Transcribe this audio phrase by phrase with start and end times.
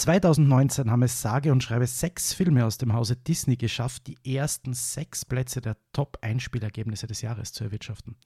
[0.00, 4.72] 2019 haben es sage und schreibe sechs Filme aus dem Hause Disney geschafft, die ersten
[4.72, 8.16] sechs Plätze der Top-Einspielergebnisse des Jahres zu erwirtschaften.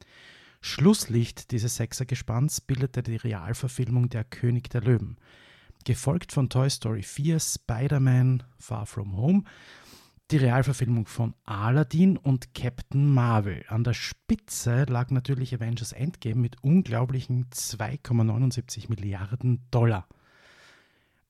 [0.60, 5.16] Schlusslicht dieses Sechsergespanns bildete die Realverfilmung Der König der Löwen,
[5.84, 9.42] gefolgt von Toy Story 4, Spider-Man Far From Home,
[10.30, 13.64] die Realverfilmung von Aladdin und Captain Marvel.
[13.66, 20.06] An der Spitze lag natürlich Avengers Endgame mit unglaublichen 2,79 Milliarden Dollar.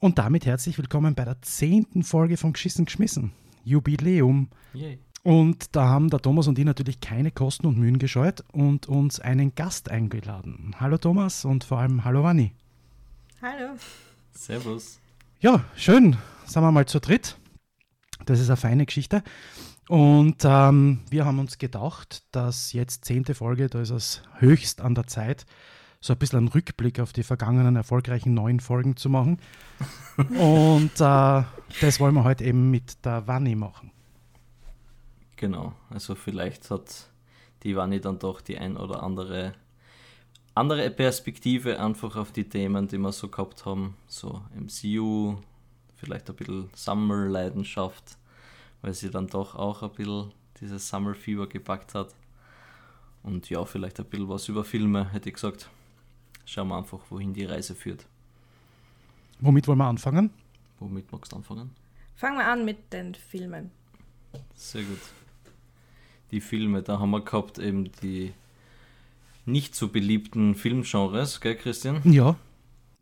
[0.05, 3.33] Und damit herzlich willkommen bei der zehnten Folge von Geschissen geschmissen.
[3.65, 4.51] Jubiläum.
[4.75, 4.99] Yay.
[5.23, 9.19] Und da haben der Thomas und ich natürlich keine Kosten und Mühen gescheut und uns
[9.19, 10.77] einen Gast eingeladen.
[10.79, 12.53] Hallo Thomas und vor allem hallo Wanni.
[13.41, 13.77] Hallo.
[14.33, 15.01] Servus.
[15.41, 16.19] Ja, schön.
[16.45, 17.39] Sind wir mal zu dritt.
[18.27, 19.23] Das ist eine feine Geschichte.
[19.89, 24.95] Und ähm, wir haben uns gedacht, dass jetzt zehnte Folge, da ist es höchst an
[24.95, 25.47] der Zeit,
[26.05, 29.39] so ein bisschen einen Rückblick auf die vergangenen erfolgreichen neun Folgen zu machen.
[30.39, 31.43] Und äh,
[31.81, 33.91] das wollen wir heute eben mit der Wanni machen.
[35.37, 37.09] Genau, also vielleicht hat
[37.63, 39.55] die Wanni dann doch die ein oder andere
[40.55, 45.39] andere Perspektive einfach auf die Themen, die wir so gehabt haben, so MCU,
[45.97, 48.19] vielleicht ein bisschen Summer-Leidenschaft,
[48.83, 52.15] weil sie dann doch auch ein bisschen dieses Summer-Fieber gepackt hat.
[53.23, 55.71] Und ja, vielleicht ein bisschen was über Filme, hätte ich gesagt.
[56.47, 58.07] Schauen wir einfach, wohin die Reise führt.
[59.41, 60.31] Womit wollen wir anfangen?
[60.79, 61.71] Womit magst du anfangen?
[62.17, 63.71] Fangen wir an mit den Filmen.
[64.55, 65.01] Sehr gut
[66.35, 66.83] die Filme.
[66.83, 68.35] Da haben wir gehabt eben die
[69.47, 72.01] nicht so beliebten Filmgenres, gell, Christian?
[72.05, 72.37] Ja.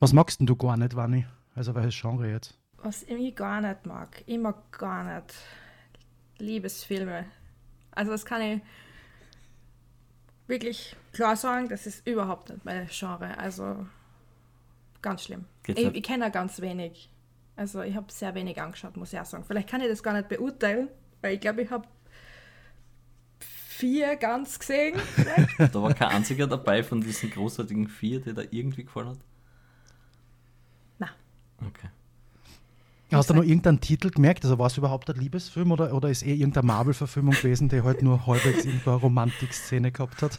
[0.00, 1.24] Was magst denn du gar nicht, Wanni?
[1.54, 2.58] Also welches Genre jetzt?
[2.82, 4.22] Was ich gar nicht mag.
[4.26, 5.34] Ich mag gar nicht
[6.38, 7.26] Liebesfilme.
[7.92, 8.60] Also das kann ich
[10.52, 13.36] wirklich klar sagen, das ist überhaupt nicht mein Genre.
[13.38, 13.86] Also
[15.00, 15.46] ganz schlimm.
[15.66, 17.10] ich, ich kenne ganz wenig.
[17.56, 19.44] Also ich habe sehr wenig angeschaut, muss ich auch sagen.
[19.44, 20.88] Vielleicht kann ich das gar nicht beurteilen,
[21.22, 21.88] weil ich glaube, ich habe
[23.40, 25.00] vier ganz gesehen.
[25.58, 29.18] da war kein einziger dabei von diesen großartigen vier, der da irgendwie gefallen hat?
[30.98, 31.10] Nein.
[31.66, 31.88] Okay.
[33.12, 34.44] Hast du noch irgendeinen Titel gemerkt?
[34.44, 38.02] Also war es überhaupt ein Liebesfilm oder, oder ist eh irgendeine Marvel-Verfilmung gewesen, die halt
[38.02, 40.38] nur halbwegs irgendeine Romantik-Szene gehabt hat?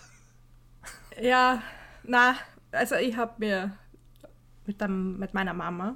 [1.21, 1.61] Ja,
[2.03, 2.35] na,
[2.71, 3.71] also ich habe mir
[4.65, 5.95] mit, dem, mit meiner Mama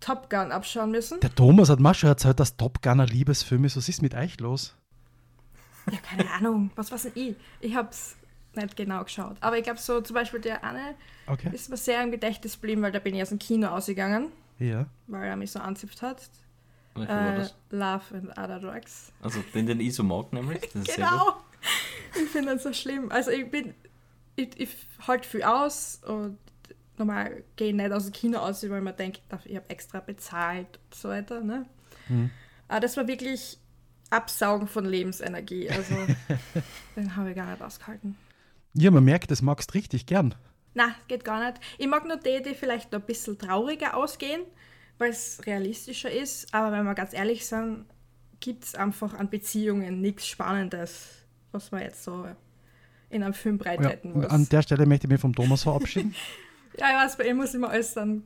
[0.00, 1.20] Top Gun abschauen müssen.
[1.20, 3.76] Der Thomas hat mir schon erzählt, dass Top Gun ein Liebesfilm ist.
[3.76, 4.74] Was ist mit euch los?
[5.90, 6.70] Ja, keine Ahnung.
[6.74, 7.36] Was weiß ich?
[7.60, 8.16] Ich habe es
[8.54, 9.36] nicht genau geschaut.
[9.40, 10.94] Aber ich glaube, so zum Beispiel der eine
[11.26, 11.50] okay.
[11.52, 14.28] ist mir sehr im Gedächtnis geblieben, weil da bin ich aus dem Kino ausgegangen.
[14.60, 14.86] Ja.
[15.08, 16.30] Weil er mich so anzipft hat.
[16.96, 19.12] Äh, Love and Other Drugs.
[19.22, 20.60] Also den, den ich so mag, nämlich.
[20.72, 21.36] genau.
[22.14, 23.10] Ich finde das so schlimm.
[23.10, 23.74] Also ich bin,
[24.36, 24.76] ich, ich
[25.06, 26.38] halte viel aus und
[26.96, 30.78] normal gehe ich nicht aus dem Kino aus, weil man denkt, ich habe extra bezahlt
[30.84, 31.40] und so weiter.
[31.40, 31.66] Ne?
[32.08, 32.30] Hm.
[32.68, 33.58] Aber das war wirklich
[34.10, 35.70] Absaugen von Lebensenergie.
[35.70, 35.94] Also,
[36.96, 38.16] den habe ich gar nicht ausgehalten.
[38.74, 40.34] Ja, man merkt, das magst du richtig gern.
[40.74, 41.60] Na, geht gar nicht.
[41.78, 44.42] Ich mag nur die, die vielleicht noch ein bisschen trauriger ausgehen,
[44.98, 46.52] weil es realistischer ist.
[46.54, 47.86] Aber wenn wir ganz ehrlich sind,
[48.38, 52.26] gibt es einfach an Beziehungen nichts Spannendes, was man jetzt so
[53.10, 54.26] in einem Film breithalten ja, muss.
[54.30, 56.14] An der Stelle möchte ich mich vom Thomas verabschieden.
[56.78, 58.22] ja, ich weiß, bei ihm muss immer alles dann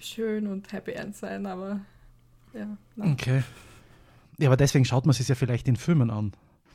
[0.00, 1.80] schön und happy end sein, aber
[2.52, 2.76] ja.
[2.96, 3.12] Nein.
[3.12, 3.42] Okay.
[4.38, 6.32] Ja, aber deswegen schaut man es ja vielleicht in Filmen an.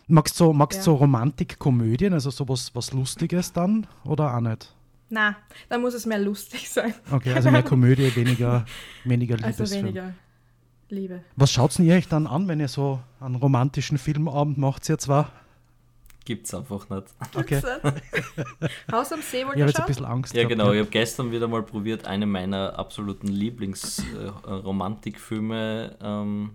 [0.08, 0.84] Magst du so, magst ja.
[0.84, 4.76] so Romantikkomödien, also sowas was Lustiges dann oder auch nicht?
[5.14, 5.38] Na,
[5.70, 6.96] dann muss es mehr lustig sein.
[7.12, 8.66] Okay, also mehr Komödie, weniger,
[9.04, 9.62] weniger Liebesfilm.
[9.62, 10.16] Also weniger
[10.90, 11.24] Liebe.
[11.36, 15.32] Was schaut ihr euch dann an, wenn ihr so einen romantischen Filmabend macht, ihr zwar?
[16.26, 17.04] Gibt's einfach nicht.
[17.36, 17.62] Okay.
[18.92, 20.34] Haus am See wollt ihr Ich habe jetzt ein bisschen Angst.
[20.34, 20.70] Ja, gehabt, genau.
[20.70, 20.74] Ja.
[20.74, 26.50] Ich habe gestern wieder mal probiert, eine meiner absoluten Lieblingsromantikfilme äh, ähm,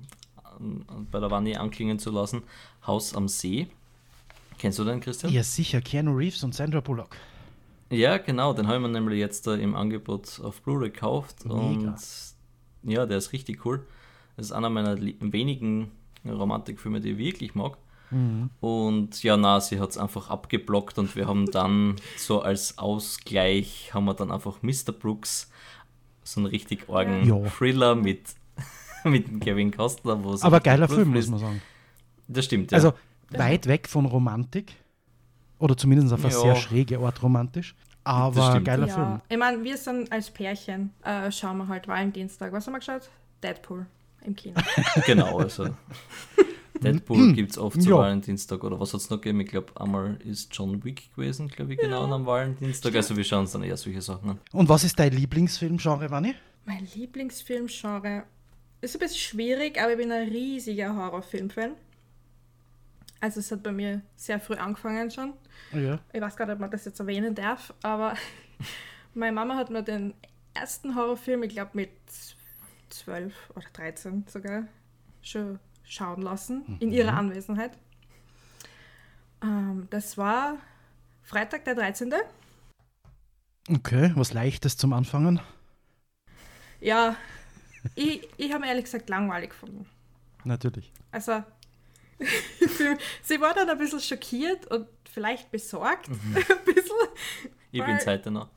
[1.12, 2.42] bei der Wanne anklingen zu lassen.
[2.84, 3.68] Haus am See.
[4.58, 5.32] Kennst du den, Christian?
[5.32, 5.80] Ja, sicher.
[5.80, 7.14] Keanu Reeves und Sandra Bullock.
[7.90, 8.52] Ja, genau.
[8.52, 11.44] Den haben wir nämlich jetzt da im Angebot auf Blu-ray gekauft.
[11.44, 11.56] Mega.
[11.58, 11.96] Und
[12.82, 13.86] ja, der ist richtig cool.
[14.36, 15.90] Das ist einer meiner wenigen
[16.24, 17.78] Romantikfilme, die ich wirklich mag.
[18.10, 18.50] Mhm.
[18.60, 23.92] Und ja, na, sie hat es einfach abgeblockt und wir haben dann so als Ausgleich
[23.92, 24.92] haben wir dann einfach Mr.
[24.98, 25.50] Brooks
[26.22, 27.50] so einen richtig argen ja.
[27.50, 28.34] Thriller mit
[29.04, 30.22] mit Kevin Costner.
[30.22, 31.62] Wo Aber geiler Film, muss man sagen.
[32.28, 32.76] Das stimmt, ja.
[32.76, 32.92] Also
[33.30, 34.74] weit weg von Romantik.
[35.58, 36.40] Oder zumindest auf eine ja.
[36.40, 37.74] sehr schräge Art romantisch.
[38.04, 38.94] Aber geiler ja.
[38.94, 39.20] Film.
[39.28, 42.52] Ich meine, wir sind als Pärchen, äh, schauen wir halt Valentinstag.
[42.52, 43.10] Was haben wir geschaut?
[43.42, 43.86] Deadpool
[44.24, 44.54] im Kino.
[45.06, 45.68] genau, also.
[46.82, 47.96] Deadpool gibt es oft zu ja.
[47.96, 49.40] Valentinstag oder was hat es noch gegeben?
[49.40, 52.14] Ich glaube, einmal ist John Wick gewesen, glaube ich, genau ja.
[52.14, 52.94] am Valentinstag.
[52.94, 54.40] Also wir schauen uns dann eher solche Sachen an.
[54.52, 56.34] Und was ist dein Lieblingsfilmgenre, Wanni?
[56.64, 58.24] Mein Lieblingsfilmgenre
[58.80, 61.72] ist ein bisschen schwierig, aber ich bin ein riesiger Horrorfilm-Fan.
[63.20, 65.32] Also es hat bei mir sehr früh angefangen schon.
[65.72, 65.98] Ja.
[66.12, 68.14] Ich weiß gar nicht, ob man das jetzt erwähnen darf, aber
[69.14, 70.14] meine Mama hat mir den
[70.54, 71.90] ersten Horrorfilm, ich glaube mit
[72.90, 74.64] 12 oder 13 sogar,
[75.22, 77.72] schon schauen lassen, in ihrer Anwesenheit.
[79.42, 80.56] Ähm, das war
[81.22, 82.12] Freitag der 13.
[83.70, 85.40] Okay, was Leichtes zum Anfangen.
[86.80, 87.16] Ja,
[87.94, 89.86] ich, ich habe ehrlich gesagt langweilig gefunden.
[90.44, 90.92] Natürlich.
[91.10, 91.42] Also,
[93.22, 96.08] sie war dann ein bisschen schockiert und vielleicht besorgt.
[96.08, 96.14] Ein
[96.64, 96.96] bisschen.
[97.70, 98.48] Ich Weil- bin's heute noch.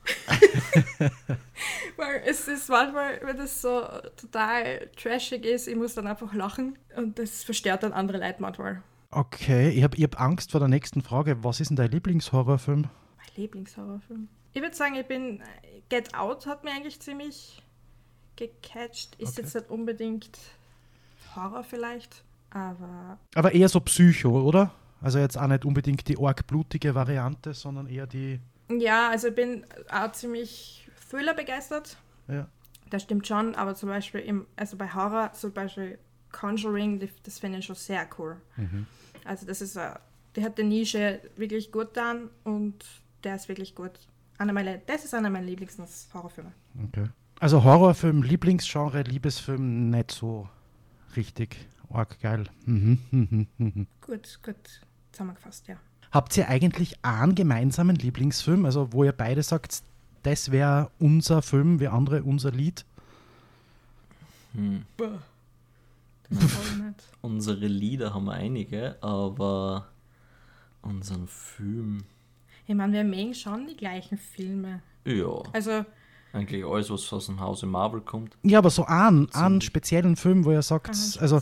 [1.97, 3.81] Weil es ist manchmal, wenn das so
[4.15, 8.81] total trashig ist, ich muss dann einfach lachen und das verstört dann andere Leute manchmal.
[9.11, 11.43] Okay, ich habe ich hab Angst vor der nächsten Frage.
[11.43, 12.83] Was ist denn dein Lieblingshorrorfilm?
[13.17, 14.29] Mein Lieblingshorrorfilm.
[14.53, 15.41] Ich würde sagen, ich bin.
[15.89, 17.61] Get Out hat mir eigentlich ziemlich
[18.37, 19.15] gecatcht.
[19.17, 19.41] Ist Okay.
[19.41, 20.29] jetzt nicht unbedingt
[21.35, 24.71] Horror vielleicht, aber Aber eher so Psycho, oder?
[25.01, 28.39] Also jetzt auch nicht unbedingt die arg blutige Variante, sondern eher die.
[28.69, 31.97] ja, also ich bin auch ziemlich Thriller begeistert.
[32.27, 32.47] Ja.
[32.89, 35.97] Das stimmt schon, aber zum Beispiel im, also bei Horror, zum Beispiel
[36.31, 38.37] Conjuring, das finde ich schon sehr cool.
[39.25, 39.79] Also das ist,
[40.35, 42.85] die hat die Nische wirklich gut getan und
[43.23, 43.91] der ist wirklich gut.
[44.37, 46.51] Einer meiner, das ist einer meiner Lieblings-Horrorfilme.
[46.87, 47.05] Okay.
[47.39, 50.47] Also Horrorfilm, Lieblingsgenre, Liebesfilm nicht so
[51.15, 51.57] richtig
[51.93, 52.45] arg geil.
[52.65, 53.87] Mhm, mhm, mhm.
[54.05, 54.55] Gut, gut
[55.11, 55.75] zusammengefasst, ja.
[56.11, 59.81] Habt ihr eigentlich einen gemeinsamen Lieblingsfilm, also wo ihr beide sagt,
[60.23, 62.85] das wäre unser Film, wie andere unser Lied?
[64.53, 64.83] Hm.
[64.97, 67.03] Das hab ich nicht.
[67.21, 69.87] Unsere Lieder haben wir einige, aber
[70.81, 72.03] unseren Film,
[72.67, 74.81] Ich meine, wir mögen schon die gleichen Filme.
[75.05, 75.85] ja, Also,
[76.33, 78.37] eigentlich alles, was aus dem Hause Marvel kommt.
[78.43, 80.89] Ja, aber so einen, So einen ein- speziellen Film, wo ihr sagt,
[81.19, 81.41] also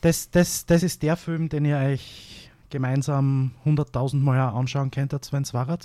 [0.00, 5.32] das, das, das ist der Film, den ihr euch gemeinsam 100.000 Mal auch anschauen könntet,
[5.32, 5.78] wenn es war.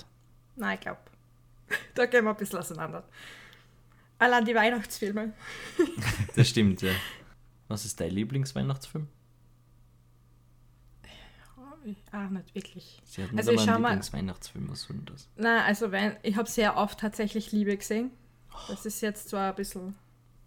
[0.56, 1.00] nein, ich glaube,
[1.94, 3.04] da gehen wir ein bisschen auseinander.
[4.18, 5.32] Allein die Weihnachtsfilme.
[6.36, 6.92] Das stimmt, ja.
[7.68, 9.08] Was ist dein Lieblingsweihnachtsfilm?
[12.10, 13.00] Ah, nicht wirklich.
[13.04, 15.28] Sie hat nicht Also ich einmal schau einen mal- Lieblingsweihnachtsfilm, was soll das?
[15.36, 18.10] Nein, also wenn, ich habe sehr oft tatsächlich Liebe gesehen.
[18.68, 19.94] Das ist jetzt zwar ein bisschen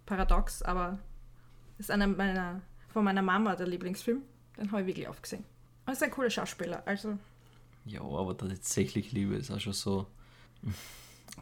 [0.05, 0.99] paradox, aber
[1.77, 4.21] das ist einer meiner, von meiner Mama der Lieblingsfilm.
[4.57, 5.43] Den habe ich wirklich oft gesehen.
[5.85, 7.17] Und ist ein cooler Schauspieler, also
[7.85, 10.05] Ja, aber tatsächlich Liebe ist auch schon so
[10.63, 10.73] hm,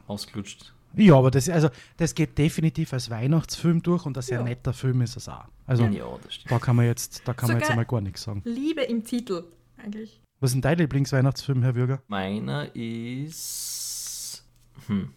[0.08, 0.74] ausgelutscht.
[0.94, 4.44] Ja, aber das, also, das geht definitiv als Weihnachtsfilm durch und ein sehr Ja.
[4.44, 5.46] netter Film ist es auch.
[5.66, 6.52] Also Ja, das stimmt.
[6.52, 8.42] da kann man jetzt, da kann man jetzt einmal gar nichts sagen.
[8.46, 9.44] Liebe im Titel
[9.78, 10.22] eigentlich.
[10.40, 12.02] Was ist denn dein Lieblingsweihnachtsfilm, Herr Würger?
[12.08, 14.44] Meiner ist.
[14.88, 15.14] Hm.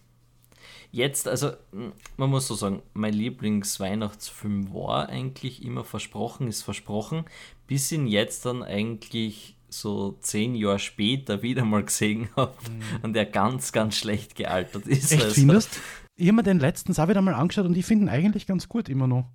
[0.93, 7.25] Jetzt, also, hm, man muss so sagen, mein Lieblingsweihnachtsfilm war eigentlich immer Versprochen ist Versprochen,
[7.67, 12.55] bis ihn jetzt dann eigentlich so zehn Jahre später wieder mal gesehen habe
[13.03, 15.13] und der ganz, ganz schlecht gealtert ist.
[15.13, 15.17] Mhm.
[15.17, 15.81] Echt Also, findest?
[16.17, 18.69] Ich habe mir den letztens auch wieder mal angeschaut und ich finde ihn eigentlich ganz
[18.69, 19.27] gut immer noch.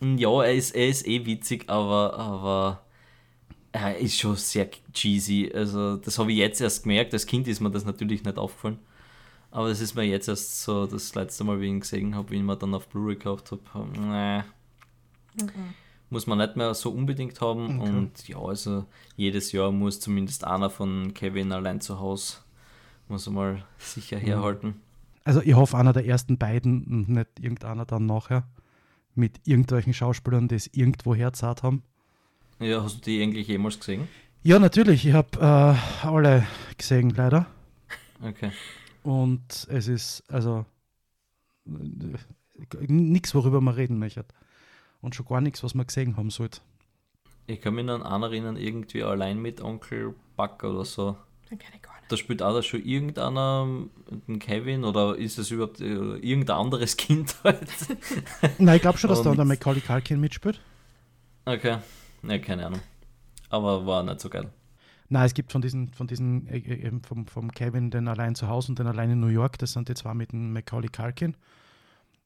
[0.00, 2.84] Ja, er ist, er ist eh witzig, aber, aber
[3.70, 5.52] er ist schon sehr cheesy.
[5.54, 7.12] Also, das habe ich jetzt erst gemerkt.
[7.12, 8.78] Als Kind ist mir das natürlich nicht aufgefallen.
[9.52, 12.30] Aber das ist mir jetzt erst so das letzte Mal, wie ich ihn gesehen habe,
[12.30, 13.88] wie ich ihn mir dann auf Blu-ray gekauft habe.
[13.98, 14.42] Nee.
[16.10, 17.80] Muss man nicht mehr so unbedingt haben.
[17.80, 17.90] Okay.
[17.90, 22.38] Und ja, also jedes Jahr muss zumindest einer von Kevin allein zu Hause
[23.12, 24.80] muss er mal sicher herhalten.
[25.24, 28.48] Also ich hoffe, einer der ersten beiden und nicht irgendeiner dann nachher
[29.14, 31.82] mit irgendwelchen Schauspielern, die es irgendwo herzahlt haben.
[32.58, 34.08] Ja, hast du die eigentlich jemals gesehen?
[34.42, 35.06] Ja, natürlich.
[35.06, 37.46] Ich habe äh, alle gesehen, leider.
[38.20, 38.50] Okay.
[39.02, 40.64] Und es ist also
[42.86, 44.24] nichts, worüber man reden möchte.
[45.00, 46.60] Und schon gar nichts, was man gesehen haben sollte.
[47.46, 51.16] Ich kann mich an einen erinnern, irgendwie allein mit Onkel Buck oder so.
[51.50, 52.10] Den kenne ich gar nicht.
[52.10, 53.66] Da spielt auch da schon irgendeiner,
[54.28, 57.68] den Kevin, oder ist es überhaupt äh, irgendein anderes Kind halt?
[58.58, 60.60] Nein, ich glaube schon, dass da der Macaulay Culkin mitspielt.
[61.44, 61.78] Okay,
[62.22, 62.80] ne, keine Ahnung.
[63.48, 64.50] Aber war nicht so geil.
[65.12, 68.34] Nein, es gibt von diesen, von diesen äh, äh, eben vom, vom Kevin den allein
[68.34, 70.88] zu Hause und den allein in New York, das sind die zwei mit dem Macaulay
[70.88, 71.36] Culkin.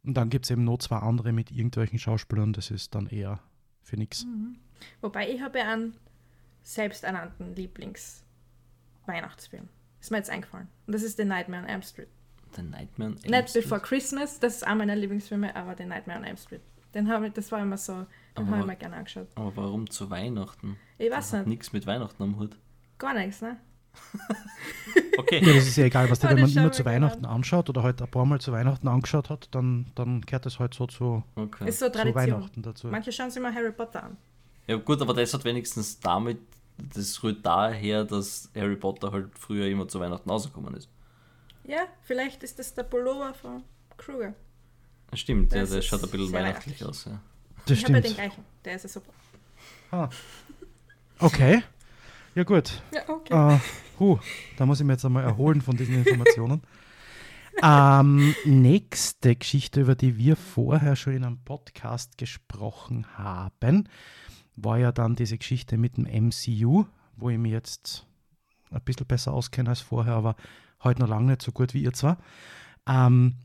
[0.04, 3.40] Und dann gibt es eben noch zwei andere mit irgendwelchen Schauspielern, das ist dann eher
[3.82, 4.24] für nix.
[5.00, 5.94] Wobei ich habe ja einen
[6.62, 9.68] selbsternannten Lieblings-Weihnachtsfilm.
[10.00, 10.68] Ist mir jetzt eingefallen.
[10.86, 12.06] Und das ist The Nightmare on Elm Street.
[12.54, 13.64] The Nightmare on Elm Street.
[13.64, 16.62] Before Christmas, das ist auch meiner Lieblingsfilme, aber The Nightmare on Elm Street.
[16.94, 19.26] Den hab ich, das war immer so, den Aber- habe ich mir gerne angeschaut.
[19.34, 20.76] Aber warum zu Weihnachten?
[20.98, 22.56] Ich weiß Hat nicht, nichts mit Weihnachten am Hut.
[22.98, 23.56] Gar nichts, ne?
[25.18, 25.42] Okay.
[25.44, 27.68] Ja, das ist ja egal, was der, Ja, wenn man immer zu gerne Weihnachten anschaut
[27.70, 30.86] oder halt ein paar Mal zu Weihnachten angeschaut hat, dann, dann kehrt das halt so
[30.86, 31.68] zu, okay.
[31.68, 32.14] Ist so zu Tradition.
[32.14, 32.88] Weihnachten dazu.
[32.88, 34.16] Manche schauen sich mal Harry Potter an.
[34.66, 36.38] Ja gut, aber das hat wenigstens damit,
[36.76, 40.88] das rührt daher, dass Harry Potter halt früher immer zu Weihnachten rausgekommen ist.
[41.64, 43.62] Ja, vielleicht ist das der Pullover von
[43.96, 44.34] Kruger.
[45.14, 46.88] Stimmt, ja, Das der ist schaut ein bisschen weihnachtlich weihnachtlich.
[46.88, 47.04] aus.
[47.06, 47.20] Ja.
[47.66, 48.44] Das ich habe ja den gleichen.
[48.64, 49.12] Der ist ja super.
[49.90, 50.08] Ah.
[51.18, 51.62] Okay.
[52.36, 52.82] Ja, gut.
[52.92, 53.54] Ja, okay.
[53.54, 53.58] Äh,
[53.98, 54.18] huh,
[54.58, 56.60] da muss ich mir jetzt einmal erholen von diesen Informationen.
[57.62, 63.88] ähm, nächste Geschichte, über die wir vorher schon in einem Podcast gesprochen haben,
[64.54, 66.84] war ja dann diese Geschichte mit dem MCU,
[67.16, 68.06] wo ich mich jetzt
[68.70, 70.36] ein bisschen besser auskenne als vorher, aber
[70.84, 72.18] heute noch lange nicht so gut wie ihr zwar.
[72.86, 73.36] Ähm,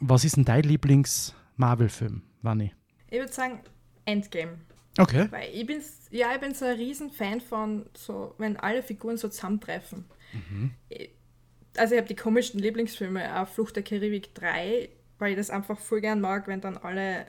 [0.00, 2.72] was ist denn dein Lieblings-Marvel-Film, Wanni?
[3.10, 3.60] Ich würde sagen
[4.06, 4.52] Endgame.
[4.98, 5.28] Okay.
[5.30, 9.16] Weil ich bin, ja, ich bin so ein riesen Fan von, so, wenn alle Figuren
[9.16, 10.04] so zusammentreffen.
[10.88, 11.10] Ich-
[11.76, 14.88] Also ich habe die komischsten Lieblingsfilme, auch Flucht der Karibik 3,
[15.18, 17.26] weil ich das einfach voll gern mag, wenn dann alle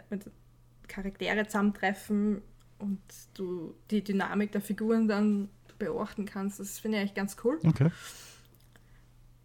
[0.87, 2.41] Charaktere zusammentreffen
[2.79, 2.99] und
[3.35, 6.59] du die Dynamik der Figuren dann beobachten kannst.
[6.59, 7.59] Das finde ich eigentlich ganz cool.
[7.63, 7.91] Okay.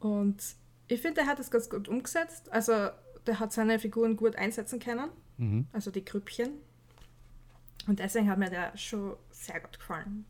[0.01, 0.43] Und
[0.89, 2.51] ich finde, der hat das ganz gut umgesetzt.
[2.53, 2.73] Also
[3.27, 5.67] der hat seine Figuren gut einsetzen können, Mhm.
[5.73, 6.51] also die Grüppchen.
[7.87, 10.25] Und deswegen hat mir der schon sehr gut gefallen.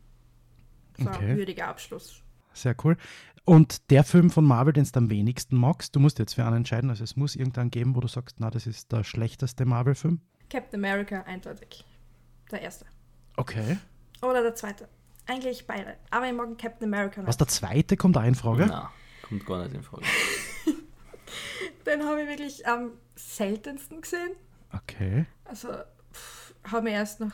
[0.97, 1.31] So Okay.
[1.31, 2.21] ein würdiger Abschluss.
[2.53, 2.97] Sehr cool.
[3.43, 6.57] Und der Film von Marvel, den du am wenigsten magst, du musst jetzt für einen
[6.57, 6.89] entscheiden.
[6.89, 10.19] Also es muss irgendeinen geben, wo du sagst, na, das ist der schlechteste Marvel-Film.
[10.49, 11.85] Captain America eindeutig.
[12.51, 12.85] Der erste.
[13.37, 13.77] Okay.
[14.21, 14.87] Oder der zweite.
[15.27, 15.95] Eigentlich beide.
[16.11, 17.39] Aber ich mag Captain America Was nicht.
[17.41, 18.65] der zweite kommt da in Frage?
[18.67, 20.05] Na, kommt gar nicht in Frage.
[21.85, 24.31] Den habe ich wirklich am seltensten gesehen.
[24.73, 25.25] Okay.
[25.45, 25.69] Also
[26.63, 27.31] habe mir erst noch,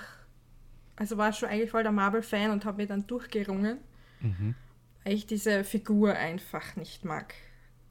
[0.95, 3.79] also war schon eigentlich voll der Marvel-Fan und habe mir dann durchgerungen,
[4.21, 4.55] Mhm.
[5.03, 7.33] weil ich diese Figur einfach nicht mag.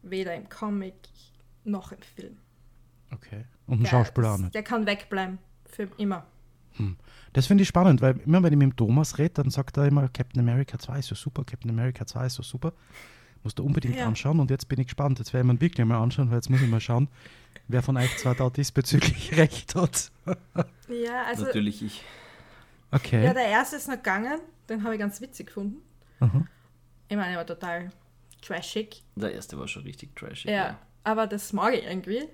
[0.02, 0.94] Weder im Comic
[1.64, 2.38] noch im Film.
[3.12, 3.44] Okay.
[3.66, 4.54] Und ein Schauspieler auch nicht.
[4.54, 5.38] Der kann wegbleiben.
[5.66, 6.26] Für immer.
[7.32, 9.86] Das finde ich spannend, weil immer wenn ich mit dem Thomas rede, dann sagt er
[9.86, 12.72] immer, Captain America 2 ist so super, Captain America 2 ist so super.
[13.42, 14.06] Musst du unbedingt Ja.
[14.06, 15.18] anschauen und jetzt bin ich gespannt.
[15.18, 17.08] Jetzt werde ich mir wirklich mal anschauen, weil jetzt muss ich mal schauen,
[17.68, 20.10] wer von euch zwei da diesbezüglich recht hat.
[20.88, 22.04] Ja, also Natürlich ich.
[22.90, 23.24] Okay.
[23.24, 24.40] ja, der erste ist noch gegangen.
[24.68, 25.80] Den habe ich ganz witzig gefunden.
[26.20, 26.44] Aha.
[27.08, 27.90] Ich meine, er war total
[28.42, 29.02] trashig.
[29.16, 30.50] Der erste war schon richtig trashig.
[30.50, 32.28] Ja, aber das mag ich irgendwie.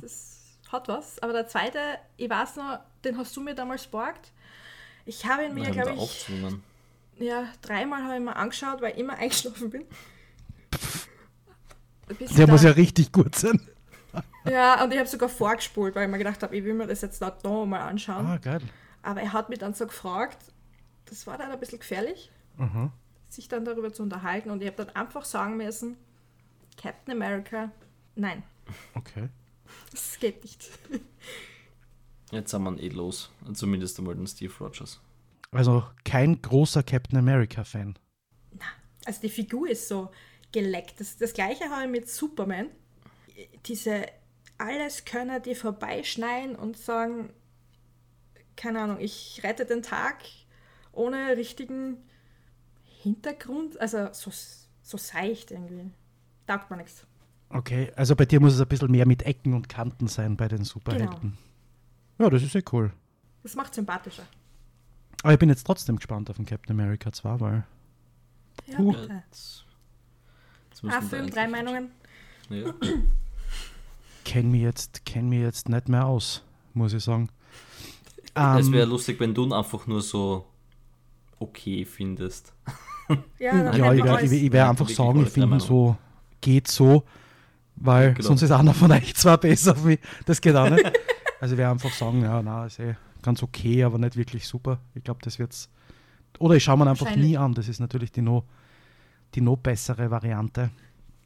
[0.00, 1.18] Das hat was.
[1.22, 1.78] Aber der zweite,
[2.16, 4.32] ich weiß noch, den hast du mir damals borgt.
[5.04, 6.62] Ich habe ihn mir, glaube ich, aufzwungen.
[7.18, 9.84] ja, dreimal habe ich mir angeschaut, weil ich immer eingeschlafen bin.
[12.18, 13.60] Bis Der muss ja richtig gut sein.
[14.44, 17.00] Ja, und ich habe sogar vorgespult, weil ich mir gedacht habe, ich will mir das
[17.00, 18.26] jetzt da noch mal anschauen.
[18.26, 18.60] Ah, geil.
[19.02, 20.38] Aber er hat mich dann so gefragt,
[21.06, 22.92] das war dann ein bisschen gefährlich, Aha.
[23.28, 24.50] sich dann darüber zu unterhalten.
[24.50, 25.96] Und ich habe dann einfach sagen müssen,
[26.80, 27.70] Captain America,
[28.14, 28.42] nein,
[28.94, 29.28] Okay.
[29.90, 30.70] das geht nicht.
[32.30, 33.30] Jetzt sind wir eh los.
[33.52, 35.00] Zumindest einmal den Steve Rogers.
[35.50, 37.96] Also kein großer Captain America-Fan.
[39.04, 40.10] Also die Figur ist so
[40.54, 41.00] geleckt.
[41.00, 42.68] Das, das gleiche habe ich mit Superman.
[43.66, 44.06] Diese
[44.56, 47.30] alles können die vorbeischneien und sagen,
[48.56, 50.18] keine Ahnung, ich rette den Tag
[50.92, 51.98] ohne richtigen
[53.02, 53.78] Hintergrund.
[53.80, 54.30] Also so,
[54.82, 55.90] so seicht irgendwie.
[56.46, 57.06] Taugt man nichts.
[57.48, 60.48] Okay, also bei dir muss es ein bisschen mehr mit Ecken und Kanten sein bei
[60.48, 61.36] den Superhelden.
[62.18, 62.92] Ja, das ist ja cool.
[63.42, 64.24] Das macht sympathischer.
[65.22, 67.64] Aber ich bin jetzt trotzdem gespannt auf den Captain America 2, weil
[68.66, 68.92] Ja, Uh.
[68.92, 69.22] bitte.
[70.82, 71.90] Ah, wir Film, drei Meinungen.
[72.50, 72.72] Ja.
[74.24, 77.28] kenn mich jetzt, kenn mich jetzt nicht mehr aus, muss ich sagen.
[78.34, 80.44] Es Ähm, wäre lustig, wenn du ihn einfach nur so
[81.38, 82.52] okay findest.
[83.38, 85.96] Ja, dann ja, ich werde werd Ja, einfach sagen, ich finde so,
[86.40, 87.04] geht so,
[87.76, 88.28] weil Genau.
[88.28, 90.84] sonst ist einer von euch zwar besser wie das geht auch nicht.
[91.40, 94.78] Also ich werde einfach sagen, ja, na, ist eh ganz okay, aber nicht wirklich super.
[94.94, 95.68] Ich glaube, das wird's.
[96.38, 97.54] Oder ich schaue mir einfach nie an.
[97.54, 98.44] Das ist natürlich die noch,
[99.34, 100.70] die noch bessere Variante.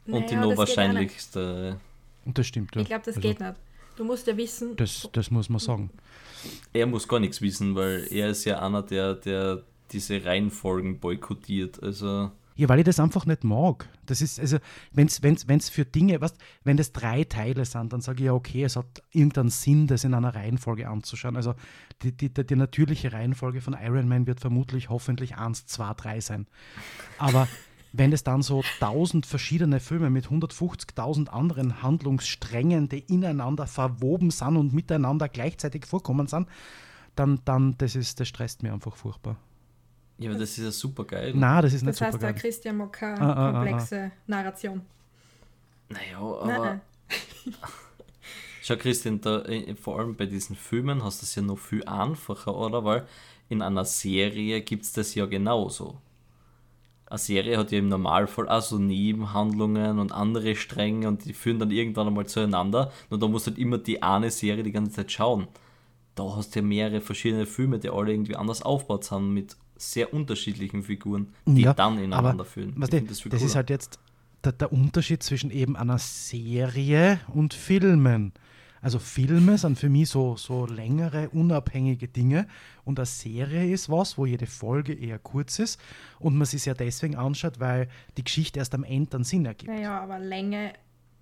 [0.07, 0.59] Und die Naja, geht auch nicht.
[0.59, 1.81] wahrscheinlichste.
[2.25, 2.75] Und das stimmt.
[2.75, 2.83] Ja.
[2.83, 3.55] Ich glaube, das Also, geht nicht.
[3.97, 5.91] Du musst ja wissen, Das, das muss man sagen.
[6.73, 11.83] Er muss gar nichts wissen, weil er ist ja einer, der, der diese Reihenfolgen boykottiert.
[11.83, 13.88] Also Ja, weil ich das einfach nicht mag.
[14.07, 14.59] Das ist, also,
[14.93, 18.27] wenn es wenn's, wenn's für Dinge, weißt, wenn das drei Teile sind, dann sage ich
[18.27, 21.35] ja, okay, es hat irgendeinen Sinn, das in einer Reihenfolge anzuschauen.
[21.37, 21.55] Also
[22.03, 26.21] die, die, die, die natürliche Reihenfolge von Iron Man wird vermutlich hoffentlich 1, 2, 3
[26.21, 26.47] sein.
[27.19, 27.49] Aber
[27.92, 34.57] wenn es dann so tausend verschiedene Filme mit 150.000 anderen Handlungssträngen, die ineinander verwoben sind
[34.57, 36.49] und miteinander gleichzeitig vorkommen sind,
[37.16, 39.37] dann, dann das, ist, das stresst mir einfach furchtbar.
[40.18, 41.33] Ja, aber das ist ja super geil.
[41.35, 42.42] Na, das ist nicht Das heißt, super der geil.
[42.42, 44.83] Christian mag keine Ah, ah, ah, komplexe Narration.
[45.88, 46.80] Naja, Nein, aber nein.
[48.62, 51.85] schau Christian, da, äh, vor allem bei diesen Filmen hast du es ja noch viel
[51.85, 52.85] einfacher, oder?
[52.85, 53.07] Weil
[53.49, 55.99] in einer Serie gibt es das ja genauso.
[57.11, 61.59] Eine Serie hat ja im Normalfall auch so Nebenhandlungen und andere Stränge und die führen
[61.59, 62.93] dann irgendwann einmal zueinander.
[63.09, 65.49] Nur da musst du halt immer die eine Serie die ganze Zeit schauen.
[66.15, 70.12] Da hast du ja mehrere verschiedene Filme, die alle irgendwie anders aufgebaut sind, mit sehr
[70.12, 72.73] unterschiedlichen Figuren, die Ja, dann ineinander aber, führen.
[72.73, 73.99] Find das viel ist halt jetzt
[74.45, 78.33] der, der Unterschied zwischen eben einer Serie und Filmen.
[78.80, 82.47] Also Filme sind für mich so, so längere, unabhängige Dinge
[82.85, 85.80] und eine Serie ist was, wo jede Folge eher kurz ist
[86.20, 89.73] und man sich ja deswegen anschaut, weil die Geschichte erst am Ende einen Sinn ergibt.
[89.73, 90.73] Naja, aber Länge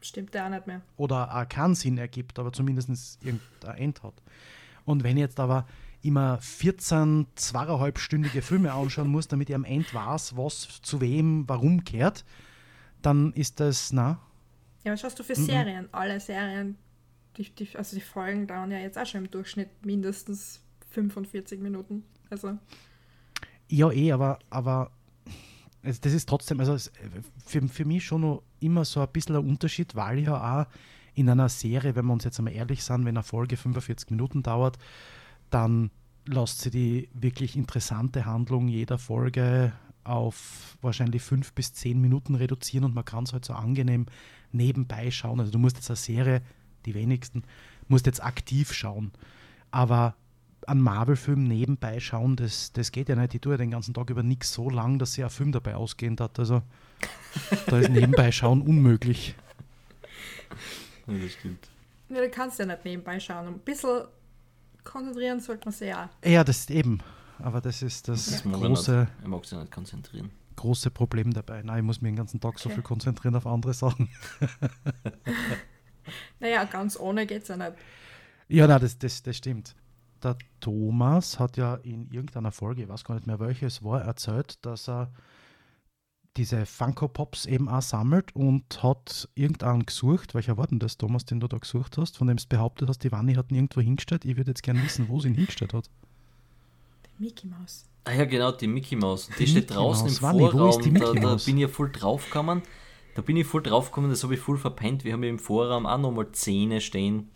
[0.01, 0.83] stimmt ja auch nicht mehr.
[0.97, 4.15] Oder auch keinen Sinn ergibt, aber zumindest irgendein End hat.
[4.85, 5.67] Und wenn ich jetzt aber
[6.03, 11.83] immer 14 zweieinhalbstündige Filme anschauen muss, damit ich am Ende weiß, was zu wem, warum
[11.85, 12.25] kehrt,
[13.03, 14.21] dann ist das, na,
[14.85, 15.27] Ja, was schaust du Mhm.
[15.27, 15.89] für Serien?
[15.93, 16.77] Alle Serien,
[17.37, 22.05] die, die, also die Folgen dauern ja jetzt auch schon im Durchschnitt mindestens 45 Minuten.
[22.31, 22.59] Also,
[23.69, 24.91] Ja, eh, aber, aber
[25.83, 26.77] es- das ist trotzdem, also
[27.45, 30.67] für, für mich schon noch immer so ein bisschen ein Unterschied, weil ja auch
[31.15, 34.43] in einer Serie, wenn wir uns jetzt einmal ehrlich sind, wenn eine Folge 45 Minuten
[34.43, 34.79] dauert,
[35.51, 35.91] dann
[36.27, 39.73] lässt sie die wirklich interessante Handlung jeder Folge
[40.05, 44.07] auf wahrscheinlich fünf bis zehn Minuten reduzieren und man kann es halt so angenehm
[44.53, 45.41] nebenbei schauen.
[45.41, 46.43] Also du musst jetzt eine Serie,
[46.87, 47.43] die wenigsten,
[47.89, 49.13] musst jetzt aktiv schauen.
[49.71, 50.15] Aber
[50.67, 53.35] einen Marvel-Film nebenbei schauen, das, das geht ja nicht.
[53.35, 55.77] Ich tue ja den ganzen Tag über nichts so lang, dass sich ein Film dabei
[55.77, 56.39] ausgehend hat.
[56.39, 56.63] Also
[57.67, 59.35] da ist nebenbei schauen unmöglich.
[61.07, 61.69] Ja, das stimmt.
[62.09, 63.47] ja, du kannst ja nicht nebenbei schauen.
[63.47, 64.07] Ein bisschen
[64.83, 66.11] konzentrieren sollte man sich ja.
[66.25, 67.01] Ja, das ist eben.
[67.39, 69.11] Aber das ist das er große, nicht.
[69.23, 70.31] Er mag sich nicht konzentrieren.
[70.57, 71.63] große Problem dabei.
[71.63, 72.77] Nein, ich muss mich den ganzen Tag so Okay.
[72.77, 74.09] viel konzentrieren auf andere Sachen.
[76.41, 77.73] Naja, ganz ohne geht's ja nicht.
[78.49, 79.75] Ja, nein, das, das, das stimmt.
[80.23, 84.03] Der Thomas hat ja in irgendeiner Folge, ich weiß gar nicht mehr welche es war,
[84.03, 85.13] erzählt, dass er
[86.37, 90.35] diese Funko Pops eben auch sammelt und hat irgendeinen gesucht.
[90.35, 93.03] Welcher war denn das, Thomas, den du da gesucht hast, von dem du behauptet hast,
[93.05, 94.25] die Wanni hat ihn irgendwo hingestellt?
[94.25, 95.89] Ich würde jetzt gerne wissen, wo sie ihn hingestellt hat.
[97.19, 97.85] Die Mickey Maus.
[98.05, 99.33] Ah ja, genau, die Mickey Maus.
[99.39, 100.17] Die Die steht Mickey draußen Maus.
[100.19, 100.83] im Wanni, wo ist Vorraum.
[100.83, 101.45] die da, Mickey da Maus?
[101.47, 102.63] bin ich ja voll draufgekommen.
[103.17, 105.03] Da bin ich voll draufgekommen, das habe ich voll verpennt.
[105.05, 107.31] Wir haben im Vorraum auch nochmal Zähne stehen.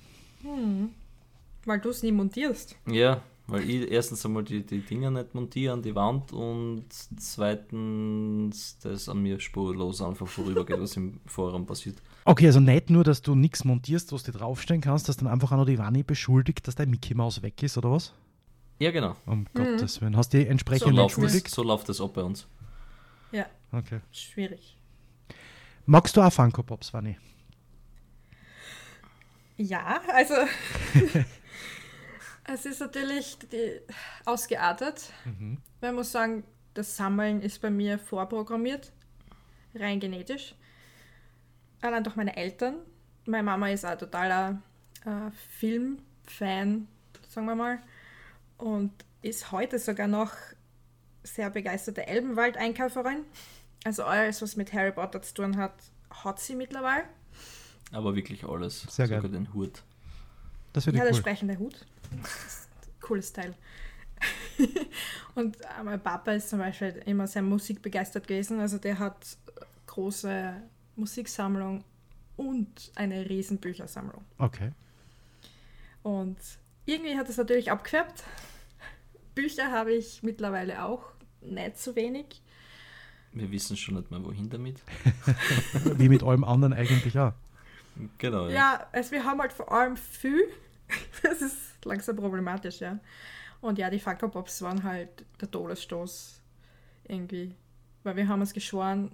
[1.64, 2.76] Weil du es nie montierst.
[2.86, 6.84] Ja, weil ich erstens einmal die, die Dinger nicht montiere an die Wand und
[7.16, 11.96] zweitens das an mir spurlos einfach vorübergeht, was im Vorraum passiert.
[12.26, 15.50] Okay, also nicht nur, dass du nichts montierst, was du draufstellen kannst, dass dann einfach
[15.52, 18.12] auch noch die Wanni beschuldigt, dass dein Mickey Maus weg ist, oder was?
[18.78, 19.16] Ja, genau.
[19.26, 20.16] Um Gottes Willen.
[20.16, 21.48] Hast du die So entsprechend läuft, das, entschuldigt?
[21.50, 22.46] so läuft das ab bei uns.
[23.32, 24.00] Ja, Okay.
[24.12, 24.76] schwierig.
[25.90, 27.18] Magst du auch Funko Pops, Wanni?
[29.56, 30.34] Ja, also
[32.44, 33.80] es ist natürlich die,
[34.24, 35.12] ausgeartet.
[35.80, 38.92] Man muss sagen, das Sammeln ist bei mir vorprogrammiert,
[39.74, 40.54] rein genetisch.
[41.80, 42.76] Allein durch meine Eltern.
[43.26, 44.62] Meine Mama ist auch totaler
[45.04, 46.86] äh, Filmfan,
[47.28, 47.80] sagen wir mal.
[48.58, 50.34] Und ist heute sogar noch
[51.24, 53.24] sehr begeisterte Elbenwald-Einkäuferin.
[53.84, 55.74] Also alles, was mit Harry Potter zu tun hat,
[56.10, 57.04] hat sie mittlerweile.
[57.92, 58.82] Aber wirklich alles.
[58.82, 59.30] Sehr Sogar geil.
[59.30, 59.82] den Hut.
[60.72, 61.20] Das finde Ja, ich der cool.
[61.20, 61.86] sprechende Hut.
[63.00, 63.54] Cooles Teil.
[65.34, 68.60] und äh, mein Papa ist zum Beispiel immer sehr musikbegeistert gewesen.
[68.60, 69.16] Also der hat
[69.86, 70.54] große
[70.96, 71.82] Musiksammlung
[72.36, 74.22] und eine riesen Büchersammlung.
[74.38, 74.72] Okay.
[76.02, 76.36] Und
[76.84, 78.22] irgendwie hat es natürlich abgefärbt.
[79.34, 81.02] Bücher habe ich mittlerweile auch
[81.40, 82.42] nicht so wenig.
[83.32, 84.80] Wir wissen schon nicht mehr, wohin damit.
[85.96, 87.32] Wie mit allem anderen eigentlich auch.
[88.18, 88.48] Genau.
[88.48, 90.42] Ja, also wir haben halt vor allem viel.
[91.22, 92.98] Das ist langsam problematisch, ja.
[93.60, 96.42] Und ja, die Funko Pops waren halt der Todesstoß
[97.06, 97.54] irgendwie.
[98.02, 99.12] Weil wir haben uns geschworen,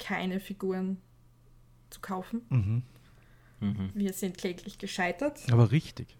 [0.00, 1.00] keine Figuren
[1.90, 2.42] zu kaufen.
[2.48, 2.82] Mhm.
[3.60, 3.90] Mhm.
[3.94, 5.40] Wir sind kläglich gescheitert.
[5.52, 6.16] Aber richtig.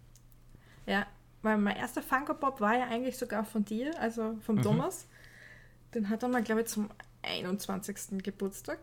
[0.85, 1.05] Ja,
[1.41, 5.07] weil mein erster Funko Pop war ja eigentlich sogar von dir, also vom Thomas.
[5.93, 6.89] Den hat er mal, glaube ich, zum
[7.23, 8.23] 21.
[8.23, 8.79] Geburtstag.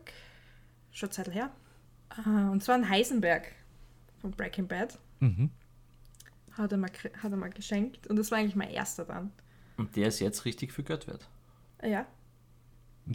[0.92, 1.50] Schon Zeit her.
[2.26, 3.52] Äh, Und zwar ein Heisenberg
[4.20, 4.98] von Breaking Bad.
[5.20, 5.50] Mhm.
[6.52, 6.90] Hat er, mal,
[7.22, 8.06] hat er mal geschenkt.
[8.08, 9.32] Und das war eigentlich mein erster dann.
[9.76, 11.26] Und der ist jetzt richtig viel Geld wert.
[11.82, 12.06] Ja.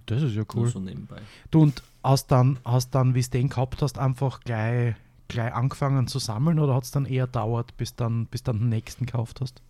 [0.07, 0.67] Das ist ja Nur cool.
[0.67, 1.21] so nebenbei.
[1.51, 4.95] Du und hast dann, hast dann, wie es den gehabt hast, einfach gleich,
[5.27, 8.69] gleich angefangen zu sammeln oder hat es dann eher dauert, bis dann, bis dann den
[8.69, 9.61] nächsten gekauft hast?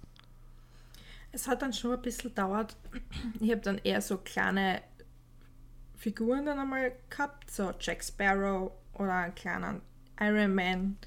[1.31, 2.77] Es hat dann schon ein bisschen gedauert.
[3.41, 4.81] Ich habe dann eher so kleine
[5.97, 9.81] Figuren dann einmal gehabt, so Jack Sparrow oder einen kleinen
[10.19, 10.97] Iron Man.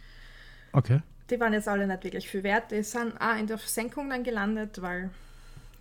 [0.73, 1.01] Okay.
[1.31, 2.71] Die waren jetzt alle nicht wirklich viel wert.
[2.71, 5.11] Die sind auch in der Versenkung dann gelandet, weil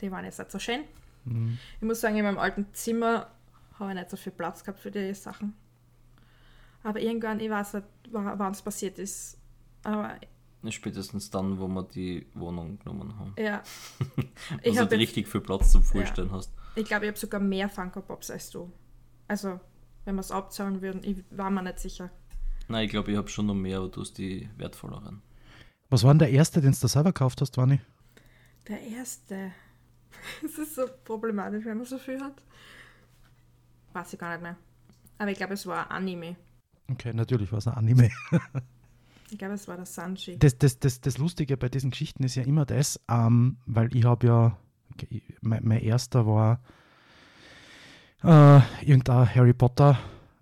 [0.01, 0.81] die waren jetzt nicht so schön.
[1.25, 3.27] Ich muss sagen, in meinem alten Zimmer
[3.79, 5.53] habe ich nicht so viel Platz gehabt für die Sachen.
[6.83, 9.37] Aber irgendwann, ich weiß nicht, wa- wann es passiert ist.
[9.83, 10.15] Aber
[10.69, 13.33] Spätestens dann, wo wir die Wohnung genommen haben.
[13.37, 13.61] ja,
[14.17, 14.25] Ich
[14.63, 16.51] ich also habe du richtig viel Platz zum Vorstellen hast.
[16.75, 18.69] ich glaube, ich habe sogar mehr Funko Pops als du.
[19.27, 19.59] Also,
[20.05, 22.09] wenn wir es abzahlen würden, ich war mir nicht sicher.
[22.67, 25.21] Nein, ich glaube, ich habe schon noch mehr, aber du hast die wertvolleren.
[25.89, 27.79] Was war denn der erste, den du selber gekauft hast, Wani?
[28.67, 29.51] Der erste.
[30.43, 32.41] Es ist so problematisch, wenn man so viel hat.
[33.93, 34.57] Weiß ich gar nicht mehr.
[35.19, 36.35] Aber ich glaube, es war ein Anime.
[36.89, 38.09] Okay, natürlich war es ein Anime.
[39.29, 40.37] Ich glaube, es war der Sanji.
[40.39, 44.05] Das, das, das, das Lustige bei diesen Geschichten ist ja immer das, ähm, weil ich
[44.05, 44.57] habe ja,
[44.93, 46.61] okay, mein, mein erster war
[48.23, 49.97] äh, irgendein Harry Potter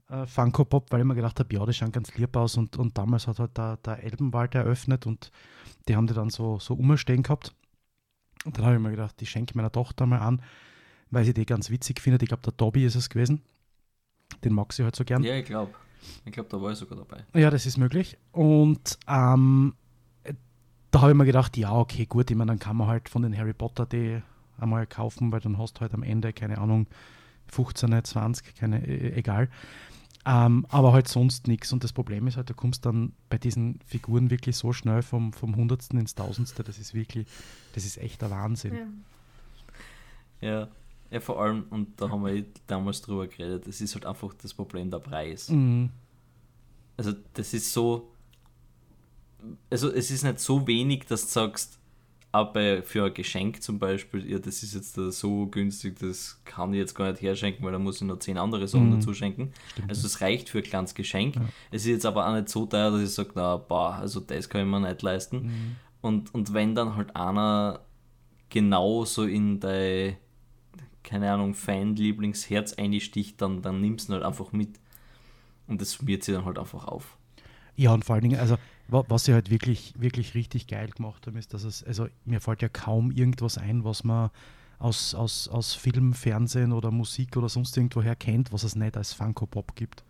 [0.10, 2.78] äh, Funko Pop, weil ich mir gedacht habe, ja, die schauen ganz lieb aus und,
[2.78, 5.32] und damals hat halt der, der Elbenwald eröffnet und
[5.88, 7.54] die haben die dann so, so umstehen gehabt.
[8.46, 10.42] Und dann habe ich mir gedacht, die schenke ich meiner Tochter mal an,
[11.10, 12.22] weil sie die ganz witzig findet.
[12.24, 13.42] Ich glaube, der Dobby ist es gewesen.
[14.44, 15.24] Den mag sie halt so gern.
[15.24, 15.74] Ja, ich glaube.
[16.24, 17.26] Ich glaube, da war ich sogar dabei.
[17.34, 18.18] Ja, das ist möglich.
[18.32, 19.74] Und ähm,
[20.92, 23.24] da habe ich mir gedacht, ja, okay, gut, ich meine, dann kann man halt von
[23.24, 24.22] den Harry Potter die
[24.58, 26.88] einmal kaufen, weil dann hast du halt am Ende, keine Ahnung,
[27.48, 29.50] 15, 20, keine, e- egal.
[30.28, 31.72] Ähm, aber halt sonst nichts.
[31.72, 35.34] Und das Problem ist halt, du kommst dann bei diesen Figuren wirklich so schnell vom,
[35.34, 36.64] vom Hundertsten ins Tausendste.
[36.64, 37.28] Das ist wirklich,
[37.74, 38.74] das ist echt der Wahnsinn.
[40.42, 40.48] Ja.
[40.50, 40.68] Ja.
[41.12, 44.34] Ja, vor allem, und da haben wir eh damals drüber geredet, es ist halt einfach
[44.42, 45.50] das Problem der Preis.
[45.50, 45.92] Mhm.
[46.98, 48.12] Also, das ist so.
[49.70, 51.78] Also, es ist nicht so wenig, dass du sagst,
[52.36, 56.80] aber für ein Geschenk zum Beispiel, ja, das ist jetzt so günstig, das kann ich
[56.80, 58.96] jetzt gar nicht herschenken, weil da muss ich noch zehn andere Sachen Mhm.
[59.00, 59.52] dazu schenken.
[59.72, 59.90] Stimmt.
[59.90, 61.36] Also, es reicht für ein kleines Geschenk.
[61.36, 61.42] Ja.
[61.72, 64.50] Es ist jetzt aber auch nicht so teuer, dass ich sage, na, boah, also das
[64.50, 65.38] kann ich mir nicht leisten.
[65.46, 65.76] Mhm.
[66.02, 67.80] Und, und wenn dann halt einer
[68.50, 70.18] genau so in dein,
[71.04, 74.80] keine Ahnung, Fan-Lieblingsherz einsticht, dann, dann nimmst du ihn halt einfach mit.
[75.68, 77.18] Und das summiert sich dann halt einfach auf.
[77.76, 81.38] Ja, und vor allen Dingen, also was sie halt wirklich, wirklich richtig geil gemacht haben,
[81.38, 84.30] ist, dass es, also mir fällt ja kaum irgendwas ein, was man
[84.78, 89.14] aus, aus, aus Film, Fernsehen oder Musik oder sonst irgendwoher kennt, was es nicht als
[89.14, 90.04] Funko Pop gibt.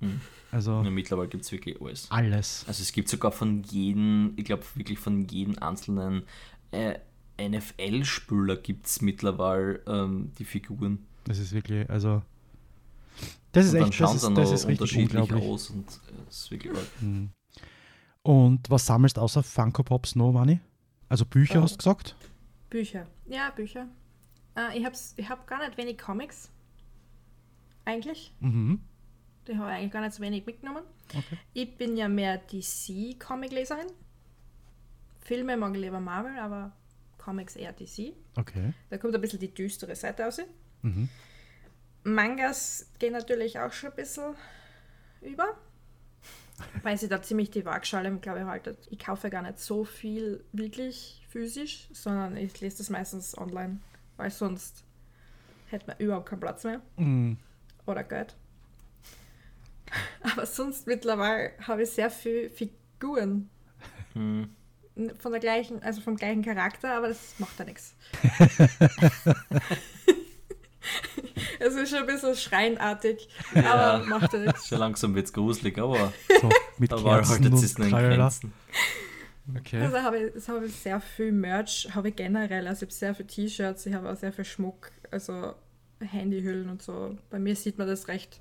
[0.00, 0.20] Mhm.
[0.52, 2.10] Also Ja, mittlerweile gibt es wirklich alles.
[2.10, 2.64] alles.
[2.68, 6.22] Also es gibt sogar von jedem, ich glaube wirklich von jedem einzelnen
[6.72, 6.98] äh,
[7.38, 11.04] NFL-Spieler gibt es mittlerweile ähm, die Figuren.
[11.24, 12.22] Das ist wirklich, also
[13.52, 15.50] das ist und dann echt, das ist, das ist richtig unterschiedlich unglaublich.
[15.50, 16.72] aus und äh, es ist wirklich.
[17.00, 17.30] Mhm.
[18.26, 20.58] Und was sammelst du außer Funko Pops noch, Manni?
[21.08, 21.62] Also Bücher Oh.
[21.62, 22.16] hast du gesagt?
[22.70, 23.06] Bücher.
[23.26, 23.86] Ja, Bücher.
[24.56, 26.50] Äh, ich habe ich hab gar nicht wenig Comics.
[27.84, 28.32] Eigentlich.
[28.40, 28.80] Mhm.
[29.46, 30.82] Die habe ich eigentlich gar nicht so wenig mitgenommen.
[31.10, 31.38] Okay.
[31.52, 33.86] Ich bin ja mehr DC-Comic-Leserin.
[35.20, 36.72] Filme mag ich lieber Marvel, aber
[37.18, 38.12] Comics eher DC.
[38.36, 38.72] Okay.
[38.90, 40.40] Da kommt ein bisschen die düstere Seite aus.
[40.82, 41.08] Mhm.
[42.02, 44.34] Mangas gehen natürlich auch schon ein bisschen
[45.20, 45.56] über.
[46.82, 48.78] Weil sie da ziemlich die Waagschale, glaube ich, haltet.
[48.90, 53.80] Ich kaufe gar nicht so viel wirklich physisch, sondern ich lese das meistens online,
[54.16, 54.84] weil sonst
[55.68, 57.36] hätte man überhaupt keinen Platz mehr Mhm.
[57.86, 58.34] oder Geld.
[60.22, 63.50] Aber sonst mittlerweile habe ich sehr viele Figuren
[64.14, 64.48] Hm.
[65.18, 67.94] von der gleichen, also vom gleichen Charakter, aber das macht ja nichts.
[71.58, 74.68] Es ist schon ein bisschen schreinartig, aber macht ja nichts.
[74.68, 77.90] Schon langsam wird es gruselig, aber, So mit aber Kerzen und.
[77.90, 78.52] Grenzen.
[79.58, 79.80] Okay.
[79.80, 82.66] Also habe ich, das habe ich sehr viel Merch, habe ich generell.
[82.66, 85.54] Also ich habe sehr viele T-Shirts, ich habe auch sehr viel Schmuck, also
[86.00, 87.16] Handyhüllen und so.
[87.30, 88.40] Bei mir sieht man das recht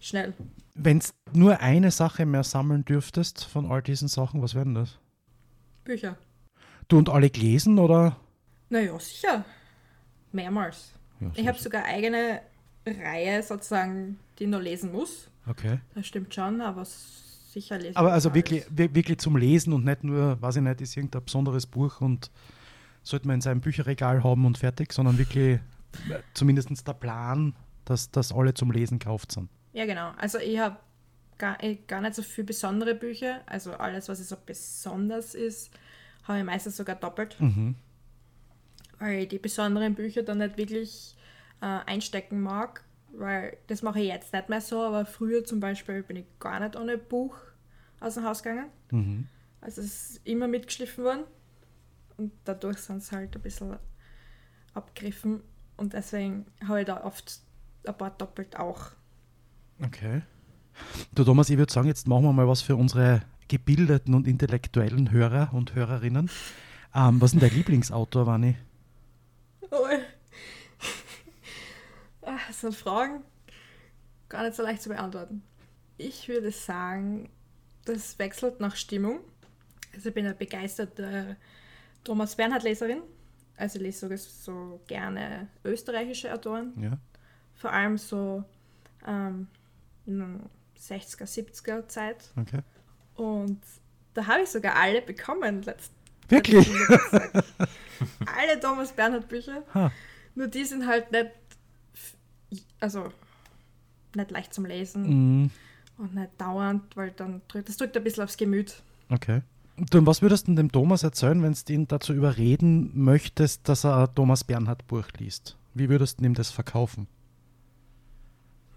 [0.00, 0.34] schnell.
[0.74, 4.98] Wenn du nur eine Sache mehr sammeln dürftest von all diesen Sachen, was wären das?
[5.84, 6.16] Bücher.
[6.88, 8.16] Du und alle gelesen oder?
[8.68, 9.44] Naja, sicher.
[10.32, 10.92] Mehrmals.
[11.34, 12.40] Ja, Ich habe sogar eigene
[12.86, 15.28] Reihe sozusagen, die ich noch lesen muss.
[15.46, 15.78] Okay.
[15.94, 17.96] Das stimmt schon, aber sicher lesen.
[17.96, 21.24] Aber also wirklich, wir- wirklich zum Lesen und nicht nur, weiß ich nicht, ist irgendein
[21.24, 22.30] besonderes Buch und
[23.02, 25.60] sollte man in seinem Bücherregal haben und fertig, sondern wirklich
[26.10, 29.48] äh, zumindest der Plan, dass, dass alle zum Lesen gekauft sind.
[29.74, 30.12] Ja, genau.
[30.16, 30.76] Also ich habe
[31.36, 33.40] gar, gar nicht so viele besondere Bücher.
[33.46, 35.70] Also alles, was so besonders ist,
[36.24, 37.36] habe ich meistens sogar doppelt.
[37.40, 37.74] Mhm.
[38.98, 41.13] Weil die besonderen Bücher dann nicht wirklich
[41.64, 42.84] äh, einstecken mag.
[43.16, 46.58] Weil das mache ich jetzt nicht mehr so, aber früher zum Beispiel bin ich gar
[46.60, 47.36] nicht ohne Buch
[48.00, 48.70] aus dem Haus gegangen.
[48.90, 49.28] Mhm.
[49.60, 51.24] Also es ist immer mitgeschliffen worden.
[52.16, 53.76] und dadurch sind sie halt ein bisschen
[54.74, 55.42] abgegriffen
[55.76, 57.40] und deswegen habe ich da oft
[57.86, 58.90] ein paar doppelt auch.
[59.82, 60.22] Okay.
[61.14, 65.10] Du Thomas, ich würde sagen, jetzt machen wir mal was für unsere gebildeten und intellektuellen
[65.12, 66.28] Hörer und Hörerinnen.
[66.94, 68.56] Ähm, was ist denn dein Lieblingsautor, Wanni?
[69.70, 69.86] Oh.
[72.26, 73.22] Ah, Das sind Fragen
[74.28, 75.42] gar nicht so leicht zu beantworten.
[75.96, 77.28] Ich würde sagen,
[77.84, 79.20] das wechselt nach Stimmung.
[79.94, 81.36] Also ich bin eine begeisterte
[82.02, 83.02] Thomas Bernhard-Leserin.
[83.56, 86.72] Also ich lese sogar so gerne österreichische Autoren.
[86.82, 86.98] Ja.
[87.54, 88.42] Vor allem so
[89.06, 89.46] ähm,
[90.06, 92.32] in der 60er, 70er Zeit.
[92.36, 92.60] Okay.
[93.14, 93.60] Und
[94.14, 95.62] da habe ich sogar alle bekommen.
[95.62, 95.92] Letzt
[96.28, 96.66] Wirklich?
[98.26, 99.62] alle Thomas Bernhard Bücher.
[99.74, 99.92] Ha.
[100.34, 101.30] Nur die sind halt nicht,
[102.80, 103.10] also
[104.14, 105.50] nicht leicht zum Lesen Mm,
[105.98, 108.82] und nicht dauernd, weil dann drückt, das drückt ein bisschen aufs Gemüt.
[109.10, 109.42] okay.
[109.90, 113.84] Du, und was würdest du dem Thomas erzählen, wenn du ihn dazu überreden möchtest, dass
[113.84, 115.56] er Thomas Bernhard Buch liest?
[115.74, 117.08] Wie würdest du ihm das verkaufen?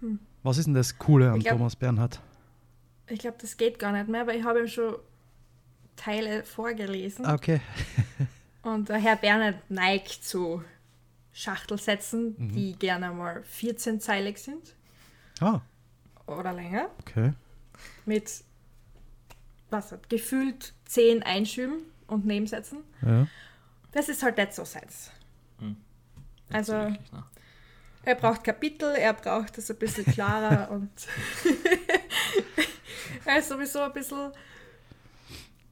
[0.00, 0.18] Hm.
[0.42, 2.20] Was ist denn das Coole an glaub- Thomas Bernhard?
[3.06, 4.96] Ich glaube, das geht gar nicht mehr, weil ich habe ihm schon
[5.94, 7.24] Teile vorgelesen.
[7.24, 7.60] Ah, Okay.
[8.62, 10.62] Und der Herr Bernhard neigt zu
[11.38, 12.52] Schachtelsätzen, Mhm.
[12.52, 14.74] die gerne mal 14-zeilig sind
[15.40, 15.60] Ah,
[16.26, 16.90] oder länger.
[17.00, 17.32] okay.
[18.06, 18.28] Mit
[19.70, 22.78] was hat, gefühlt 10 Einschüben und Nebensätzen.
[23.02, 23.28] Ja.
[23.92, 25.12] Das ist halt nicht so seins.
[25.60, 25.76] Nicht
[26.50, 27.24] Also- wirklich, ne?
[28.04, 30.90] Er braucht Kapitel, er braucht das ein bisschen klarer und
[33.26, 34.32] er ist sowieso ein bisschen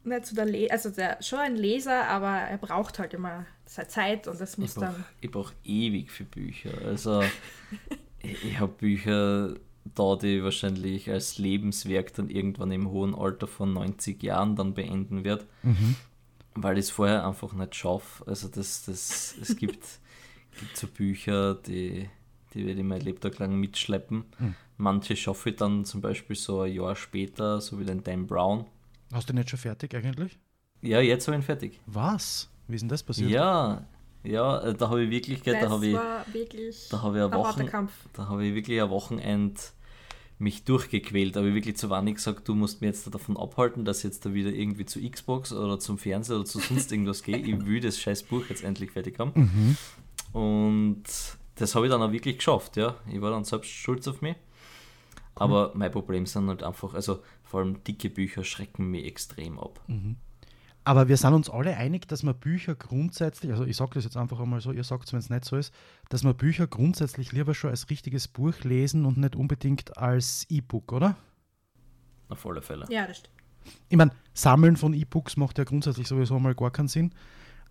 [0.06, 3.88] nicht so der Le also der, schon ein Leser, aber er braucht halt immer seine
[3.88, 5.30] Zeit und das muss Ich brauche dann.
[5.30, 6.70] brauch ewig für Bücher.
[6.84, 7.22] Also,
[8.22, 9.54] ich, ich habe Bücher
[9.94, 14.74] da, die ich wahrscheinlich als Lebenswerk dann irgendwann im hohen Alter von 90 Jahren dann
[14.74, 15.96] beenden werde, Mhm.
[16.54, 18.26] weil ich es vorher einfach nicht schaffe.
[18.26, 19.84] Also, das, das, es gibt,
[20.60, 22.08] gibt so Bücher, die,
[22.54, 24.24] die werde ich mein Lebtag lang mitschleppen.
[24.38, 24.54] Mhm.
[24.78, 28.66] Manche schaffe ich dann zum Beispiel so ein Jahr später, so wie den Dan Brown.
[29.12, 30.38] Hast du nicht schon fertig eigentlich?
[30.82, 31.80] Ja, jetzt habe ich ihn fertig.
[31.86, 32.50] Was?
[32.68, 33.30] Wie ist denn das passiert?
[33.30, 33.86] Ja,
[34.24, 35.94] ja, äh, da habe ich wirklich, gell, da das habe ich.
[35.94, 37.92] war wirklich Da habe ich ein eine harter Woche, Kampf.
[38.12, 39.72] da habe ich wirklich ein Wochenend
[40.38, 41.34] mich durchgequält.
[41.34, 44.04] Da habe ich wirklich zu Wanni gesagt, du musst mir jetzt davon abhalten, dass ich
[44.04, 47.38] jetzt da wieder irgendwie zu Xbox oder zum Fernseher oder zu sonst irgendwas gehe.
[47.38, 49.32] Ich will das scheiß Buch jetzt endlich fertig haben.
[49.34, 50.38] Mhm.
[50.38, 51.04] Und
[51.54, 52.96] das habe ich dann auch wirklich geschafft, ja.
[53.10, 54.36] Ich war dann selbst stolz auf mich.
[55.36, 59.80] Aber mein Problem sind halt einfach, also vor allem dicke Bücher schrecken mich extrem ab.
[60.84, 64.16] Aber wir sind uns alle einig, dass man Bücher grundsätzlich, also ich sage das jetzt
[64.16, 65.74] einfach einmal so, ihr sagt es, wenn es nicht so ist,
[66.08, 70.92] dass man Bücher grundsätzlich lieber schon als richtiges Buch lesen und nicht unbedingt als E-Book,
[70.92, 71.16] oder?
[72.28, 72.86] Auf alle Fälle.
[72.88, 73.34] Ja, das stimmt.
[73.88, 77.12] Ich meine, Sammeln von E-Books macht ja grundsätzlich sowieso mal gar keinen Sinn.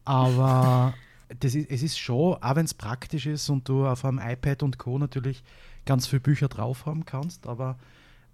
[0.03, 0.93] Aber
[1.39, 4.63] das ist, es ist schon, auch wenn es praktisch ist und du auf einem iPad
[4.63, 4.97] und Co.
[4.99, 5.43] natürlich
[5.85, 7.77] ganz viele Bücher drauf haben kannst, aber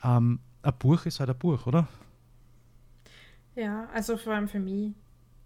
[0.03, 1.87] ähm, ein Buch ist halt ein Buch, oder?
[3.55, 4.93] Ja, also vor allem für mich.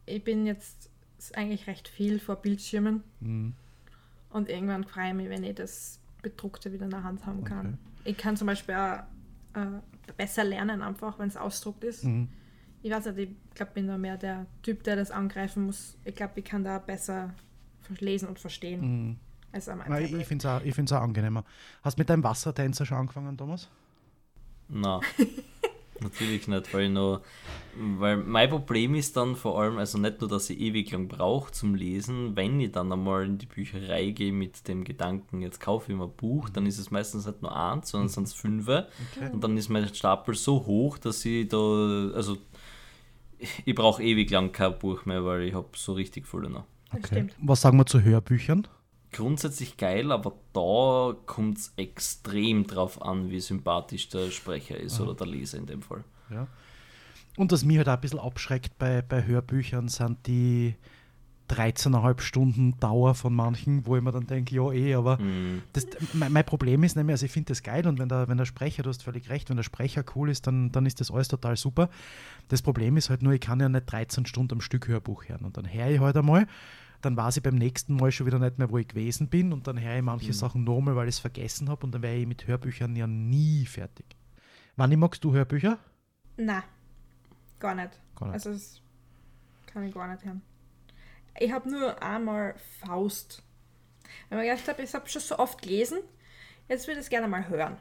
[0.05, 0.89] Ich bin jetzt
[1.33, 3.53] eigentlich recht viel vor Bildschirmen Mhm.
[4.29, 7.79] und irgendwann freue ich mich, wenn ich das Bedruckte wieder in der Hand haben kann.
[8.01, 8.11] Okay.
[8.11, 8.99] Ich kann zum Beispiel auch
[9.55, 9.79] äh,
[10.17, 12.03] besser lernen, einfach wenn es ausdruckt ist.
[12.03, 12.29] Mhm.
[12.83, 15.97] Ich weiß nicht, ich glaube, bin da mehr der Typ, der das angreifen muss.
[16.05, 17.33] Ich glaube, ich kann da besser
[17.99, 19.17] lesen und verstehen Mhm.
[19.55, 21.43] Als am Nein, ich finde es auch, ich find's auch angenehmer.
[21.81, 23.69] Hast du mit deinem Wassertänzer schon angefangen, Thomas?
[24.67, 24.99] Na,
[26.01, 27.21] natürlich nicht, weil ich noch,
[27.77, 31.51] weil mein Problem ist dann vor allem, also nicht nur, dass ich ewig lang brauche
[31.51, 35.91] zum Lesen, wenn ich dann einmal in die Bücherei gehe mit dem Gedanken, jetzt kaufe
[35.91, 38.67] ich mir ein Buch, dann ist es meistens nicht nur eins, sondern sind es fünf
[38.67, 39.31] Okay.
[39.31, 41.57] und dann ist mein Stapel so hoch, dass ich da,
[42.13, 42.37] also
[43.63, 46.65] ich brauche ewig lang kein Buch mehr, weil ich habe so richtig voll noch.
[47.05, 47.35] Stimmt.
[47.41, 48.67] Was sagen wir zu Hörbüchern?
[49.15, 55.13] Grundsätzlich geil, aber da kommt es extrem drauf an, wie sympathisch der Sprecher ist oder
[55.13, 56.03] der Leser in dem Fall.
[56.29, 56.47] Ja.
[57.37, 60.75] Und was mich halt auch ein bisschen abschreckt bei, bei Hörbüchern, sind die
[61.49, 65.61] 13,5 Stunden Dauer von manchen, wo ich mir dann denke, ja eh, aber Mhm.
[65.73, 68.37] das, mein, mein Problem ist nämlich, also ich finde das geil und wenn der, wenn
[68.37, 71.11] der Sprecher, du hast völlig recht, wenn der Sprecher cool ist, dann, dann ist das
[71.11, 71.89] alles total super.
[72.47, 75.45] Das Problem ist halt nur, ich kann ja nicht 13 Stunden am Stück Hörbuch hören
[75.45, 76.47] und dann höre ich halt einmal,
[77.05, 79.67] dann weiß ich beim nächsten Mal schon wieder nicht mehr, wo ich gewesen bin und
[79.67, 82.25] dann höre ich manche Sachen nochmal, weil ich es vergessen habe und dann wäre ich
[82.25, 84.05] mit Hörbüchern ja nie fertig.
[84.75, 85.77] Wann magst du Hörbücher?
[86.37, 86.63] Na,
[87.59, 87.91] gar nicht.
[88.15, 88.33] Gar nicht.
[88.33, 88.81] Also das
[89.67, 90.41] kann ich gar nicht hören.
[91.39, 93.43] Ich habe nur einmal Faust.
[94.29, 95.99] Weil ich mir gedacht habe, ich habe schon so oft gelesen,
[96.67, 97.77] jetzt würde ich es gerne mal hören.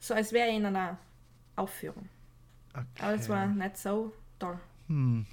[0.00, 0.98] So als wäre ich in einer
[1.56, 2.08] Aufführung.
[3.00, 4.58] Aber es war nicht so toll.
[4.88, 5.26] Hm.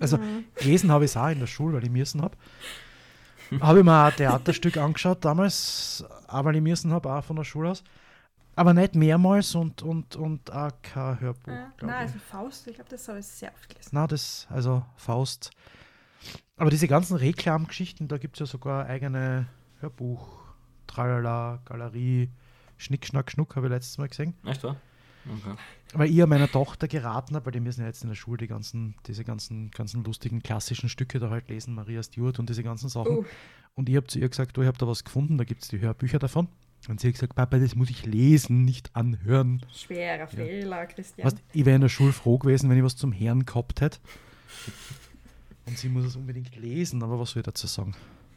[0.00, 0.18] Also
[0.56, 2.36] gelesen habe ich es auch in der Schule, weil ich müssen habe.
[3.60, 7.36] habe ich mir auch ein Theaterstück angeschaut damals, auch weil ich müssen habe, auch von
[7.36, 7.84] der Schule aus.
[8.56, 11.52] Aber nicht mehrmals und, und, und auch kein Hörbuch.
[11.52, 11.72] Ja.
[11.80, 12.14] Nein, ich.
[12.14, 13.90] also Faust, ich glaube, das habe ich sehr oft gelesen.
[13.92, 15.50] Na, das, also Faust.
[16.56, 19.46] Aber diese ganzen Reklamgeschichten, da gibt es ja sogar eigene
[19.80, 20.38] Hörbuch,
[20.86, 22.30] Tralala, Galerie,
[22.76, 24.34] Schnick, Schnack, Schnuck, habe ich letztes Mal gesehen.
[24.44, 24.76] Echt wahr?
[25.26, 25.56] Okay.
[25.94, 28.38] Weil ich ja meiner Tochter geraten habe, weil die müssen ja jetzt in der Schule
[28.38, 32.62] die ganzen, diese ganzen, ganzen lustigen klassischen Stücke da halt lesen, Maria Stewart und diese
[32.62, 33.18] ganzen Sachen.
[33.18, 33.24] Uh,
[33.74, 35.68] Und ich habe zu ihr gesagt, du, ich habe da was gefunden, da gibt es
[35.68, 36.48] die Hörbücher davon.
[36.88, 39.62] Und sie hat gesagt, Papa, das muss ich lesen, nicht anhören.
[39.72, 41.26] schwerer Fehler, Christian.
[41.26, 43.98] Weißt, ich wäre in der Schule froh gewesen, wenn ich was zum Herrn gehabt hätte.
[45.66, 47.94] Und sie muss es unbedingt lesen, aber was soll ich dazu sagen?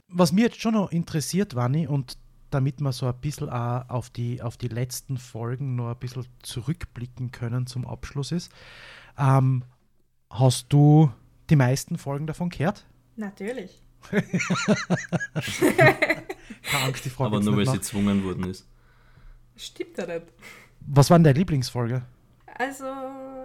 [0.08, 2.17] Was mir jetzt schon noch interessiert, Wanni, und
[2.50, 6.26] damit wir so ein bisschen auch auf die, auf die letzten Folgen noch ein bisschen
[6.42, 8.52] zurückblicken können zum Abschluss ist,
[9.18, 9.64] ähm,
[10.30, 11.12] hast du
[11.50, 12.86] die meisten Folgen davon gehört?
[13.16, 13.82] Natürlich.
[16.64, 18.68] Keine Angst, die Frage Aber nur weil sie gezwungen worden ist.
[19.56, 20.28] Stimmt ja nicht.
[20.82, 22.04] Was war denn deine Lieblingsfolge?
[22.60, 22.86] Also,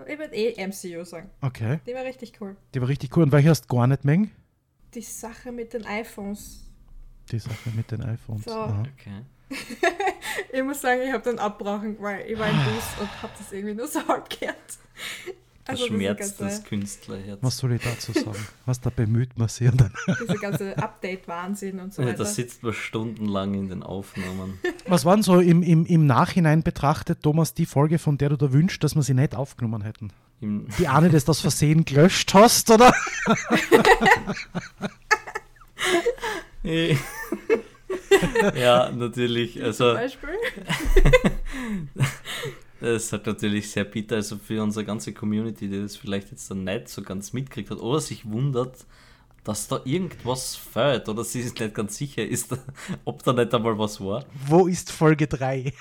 [0.07, 1.31] ich würde eh MCU sagen.
[1.41, 2.57] Okay, Die war richtig cool.
[2.75, 3.25] die war richtig cool.
[3.25, 4.31] Und welche hast du gar nicht mengen?
[4.95, 6.71] Die Sache mit den iPhones.
[7.33, 8.45] Die Sache mit den iPhones.
[8.45, 8.61] So.
[8.63, 9.23] Okay.
[10.55, 13.53] Ich muss sagen, ich habe dann abbrauchen, weil ich war im Bus und habe das
[13.53, 14.57] irgendwie nur so halb gehört.
[15.67, 17.39] Der Also diese Schmerz des Künstlerherz.
[17.41, 18.47] Was soll ich dazu sagen?
[18.67, 22.19] Was da bemüht man sich dann diese ganze Update-Wahnsinn und so Ja, weiter.
[22.19, 24.59] da sitzt man stundenlang in den Aufnahmen.
[24.89, 28.53] Was waren so im, im, im Nachhinein betrachtet, Thomas, die Folge, von der du da
[28.53, 30.13] wünschst, dass wir sie nicht aufgenommen hätten?
[30.41, 32.93] Im, Die eine, dass du das Versehen gelöscht hast, oder?
[38.57, 39.55] ja, natürlich.
[39.55, 40.31] Zum Also, Beispiel.
[42.81, 44.17] das ist halt natürlich sehr bitter.
[44.17, 47.79] Also für unsere ganze Community, die das vielleicht jetzt dann nicht so ganz mitgekriegt hat
[47.79, 48.87] oder sich wundert,
[49.45, 52.57] dass da irgendwas fehlt oder sie sich nicht ganz sicher ist,
[53.05, 54.25] ob da nicht einmal was war.
[54.47, 55.73] Wo ist Folge 3?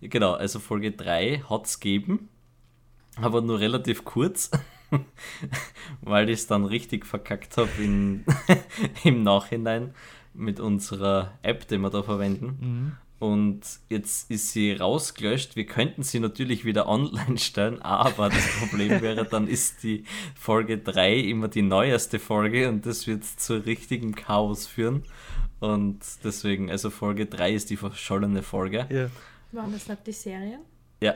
[0.00, 2.28] Genau, also Folge 3 hat es gegeben,
[3.16, 4.50] aber nur relativ kurz,
[6.02, 7.70] weil ich es dann richtig verkackt habe
[9.04, 9.94] im Nachhinein
[10.34, 12.96] mit unserer App, die wir da verwenden.
[13.18, 15.54] Und jetzt ist sie rausgelöscht.
[15.54, 20.78] Wir könnten sie natürlich wieder online stellen, aber das Problem wäre, dann ist die Folge
[20.78, 25.04] 3 immer die neueste Folge und das wird zu richtigem Chaos führen.
[25.60, 28.86] Und deswegen, also Folge 3 ist die verschollene Folge.
[28.90, 29.08] Ja.
[29.52, 30.62] Waren das nicht die Serien?
[31.00, 31.14] Ja,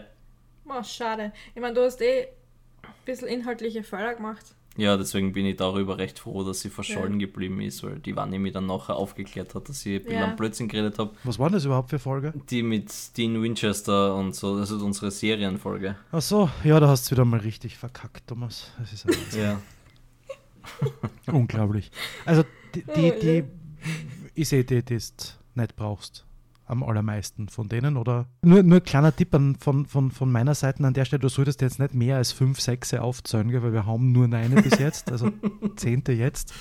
[0.69, 1.33] Oh, schade.
[1.55, 2.27] Ich meine, du hast eh
[3.07, 4.45] bisschen inhaltliche Fehler gemacht.
[4.77, 8.39] Ja, deswegen bin ich darüber recht froh, dass sie verschollen geblieben ist, weil die Wanni
[8.39, 10.27] mir dann nachher aufgeklärt hat, dass ich ein bisschen Ja.
[10.29, 11.13] am Blödsinn geredet habe.
[11.25, 12.35] Was war das überhaupt für Folge?
[12.51, 15.97] Die mit Dean Winchester und so, also unsere Serienfolge.
[16.13, 18.71] Ach so, ja, da hast du wieder mal richtig verkackt, Thomas.
[18.79, 19.43] Das ist ein Wahnsinn.
[19.43, 19.61] Ja.
[21.33, 21.91] unglaublich.
[22.27, 23.45] Also, die, die, die
[24.35, 25.01] ich sehe, die, die du
[25.55, 26.26] nicht brauchst.
[26.69, 28.27] Am allermeisten von denen, oder?
[28.43, 31.29] Nur, nur ein kleiner Tipp an, von, von, von meiner Seite an der Stelle, du
[31.29, 35.13] solltest jetzt nicht mehr als fünf, sechs aufzählen, weil wir haben nur eine bis jetzt,
[35.13, 35.31] also
[35.77, 36.53] zehnte jetzt.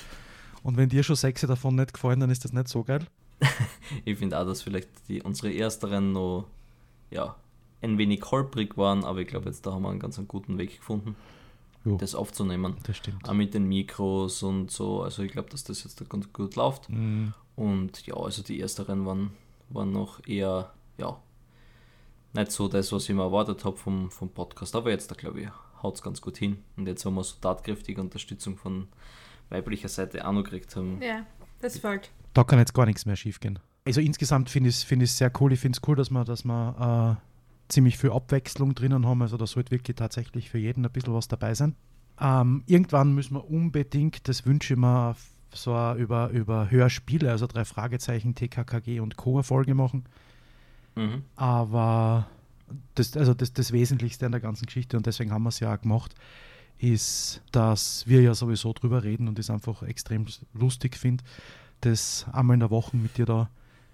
[0.62, 3.06] Und wenn dir schon sechs davon nicht gefallen, dann ist das nicht so geil.
[4.06, 6.46] Ich finde auch, dass vielleicht die, unsere ersteren noch,
[7.12, 7.36] ja,
[7.82, 10.58] ein wenig holprig waren, aber ich glaube, jetzt da haben wir einen ganz einen guten
[10.58, 11.16] Weg gefunden,
[11.84, 12.76] Jo, das aufzunehmen.
[12.84, 13.28] das stimmt.
[13.30, 15.04] Auch mit den Mikros und so.
[15.04, 16.90] Also ich glaube, dass das jetzt da ganz gut läuft.
[16.90, 19.32] Mm, Und ja, also die ersteren waren,
[19.70, 21.20] waren noch eher, ja,
[22.34, 24.76] nicht so das, was ich mir erwartet habe vom, vom Podcast.
[24.76, 25.48] Aber jetzt, da glaube ich,
[25.82, 26.58] haut es ganz gut hin.
[26.76, 28.88] Und jetzt haben wir so tatkräftige Unterstützung von
[29.50, 31.02] weiblicher Seite auch noch gekriegt haben.
[31.02, 31.26] Ja,
[31.60, 32.12] das fällt.
[32.34, 33.60] Da kann jetzt gar nichts mehr schief gehen.
[33.86, 35.54] Also insgesamt finde ich es find sehr cool.
[35.54, 39.22] Ich finde es cool, dass wir, dass wir äh, ziemlich viel Abwechslung drinnen haben.
[39.22, 41.76] Also da sollte wirklich tatsächlich für jeden ein bisschen was dabei sein.
[42.20, 45.16] Ähm, irgendwann müssen wir unbedingt, das wünsche ich mir,
[45.56, 49.42] so über, über Hörspiele, also drei Fragezeichen, TKKG und Co.
[49.42, 50.06] Folge machen.
[50.96, 51.24] Mhm.
[51.36, 52.28] Aber
[52.96, 55.74] das, also das, das Wesentlichste an der ganzen Geschichte, und deswegen haben wir es ja
[55.74, 56.16] auch gemacht,
[56.78, 61.24] ist, dass wir ja sowieso drüber reden und es einfach extrem lustig finde,
[61.82, 63.50] das einmal in der Woche mit dir da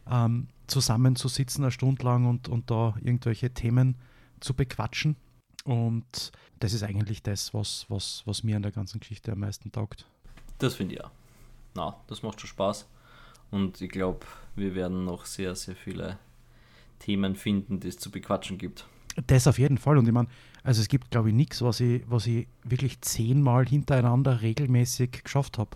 [0.10, 3.96] ähm, zusammenzusitzen, eine Stunde lang und, und da irgendwelche Themen
[4.40, 5.16] zu bequatschen.
[5.64, 9.72] Und das ist eigentlich das, was, was, was mir an der ganzen Geschichte am meisten
[9.72, 10.08] taugt.
[10.58, 11.12] Das finde ich auch.
[11.76, 12.88] Na, das macht schon Spaß.
[13.52, 16.18] Und ich glaube, wir werden noch sehr, sehr viele
[17.00, 18.86] Themen finden, die es zu bequatschen gibt.
[19.28, 19.98] Das auf jeden Fall.
[19.98, 20.30] Und ich meine,
[20.64, 25.58] also es gibt, glaube ich, nichts, was ich, was ich wirklich zehnmal hintereinander regelmäßig geschafft
[25.58, 25.72] habe.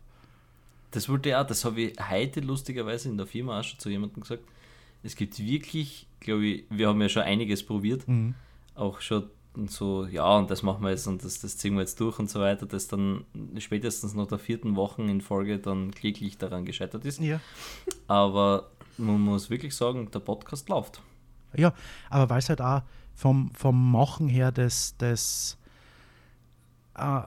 [0.92, 3.90] Das wollte ich auch, das habe ich heute lustigerweise in der Firma auch schon zu
[3.90, 4.44] jemandem gesagt.
[5.04, 8.36] Es gibt wirklich, glaube ich, wir haben ja schon einiges probiert, Mhm.
[8.76, 9.30] auch schon
[9.68, 12.30] so, ja, und das machen wir jetzt und das, das ziehen wir jetzt durch und
[12.30, 13.26] so weiter, das dann
[13.58, 17.20] spätestens nach der vierten Woche in Folge dann kläglich daran gescheitert ist.
[17.20, 17.40] Ja.
[18.08, 21.02] Aber man muss wirklich sagen, der Podcast läuft.
[21.56, 21.74] Ja,
[22.10, 22.82] aber weil es halt auch
[23.14, 25.58] vom, vom Machen her das, das
[26.96, 27.22] äh,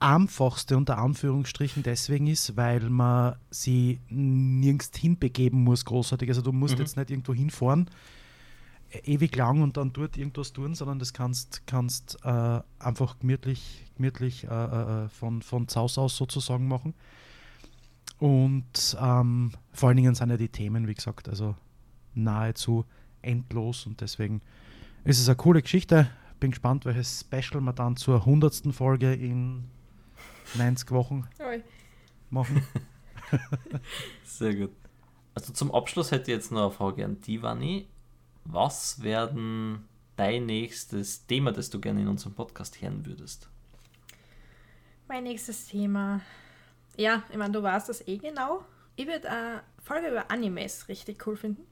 [0.00, 6.28] einfachste unter Anführungsstrichen deswegen ist, weil man sie nirgends hinbegeben muss, großartig.
[6.28, 6.80] Also du musst Mhm.
[6.80, 7.90] jetzt nicht irgendwo hinfahren,
[8.90, 14.44] ewig lang und dann dort irgendwas tun, sondern das kannst, kannst äh, einfach gemütlich, gemütlich
[14.44, 16.94] äh, äh, von, von Zaus aus sozusagen machen.
[18.18, 21.54] Und ähm, vor allen Dingen sind ja die Themen, wie gesagt, also
[22.14, 22.84] nahezu
[23.22, 24.40] endlos und deswegen
[25.04, 26.10] ist es eine coole Geschichte.
[26.40, 28.72] Bin gespannt, welches Special wir dann zur 100.
[28.72, 29.64] Folge in
[30.54, 31.62] 90 Wochen Ui.
[32.30, 32.62] machen.
[34.24, 34.70] Sehr gut.
[35.34, 37.86] Also zum Abschluss hätte ich jetzt noch eine Frage an die, Vanni.
[38.50, 39.86] Was werden
[40.16, 43.48] dein nächstes Thema, das du gerne in unserem Podcast hören würdest?
[45.06, 46.22] Mein nächstes Thema.
[46.96, 48.64] Ja, ich meine, du weißt das eh genau.
[48.96, 51.62] Ich würde eine Folge über Animes richtig cool finden.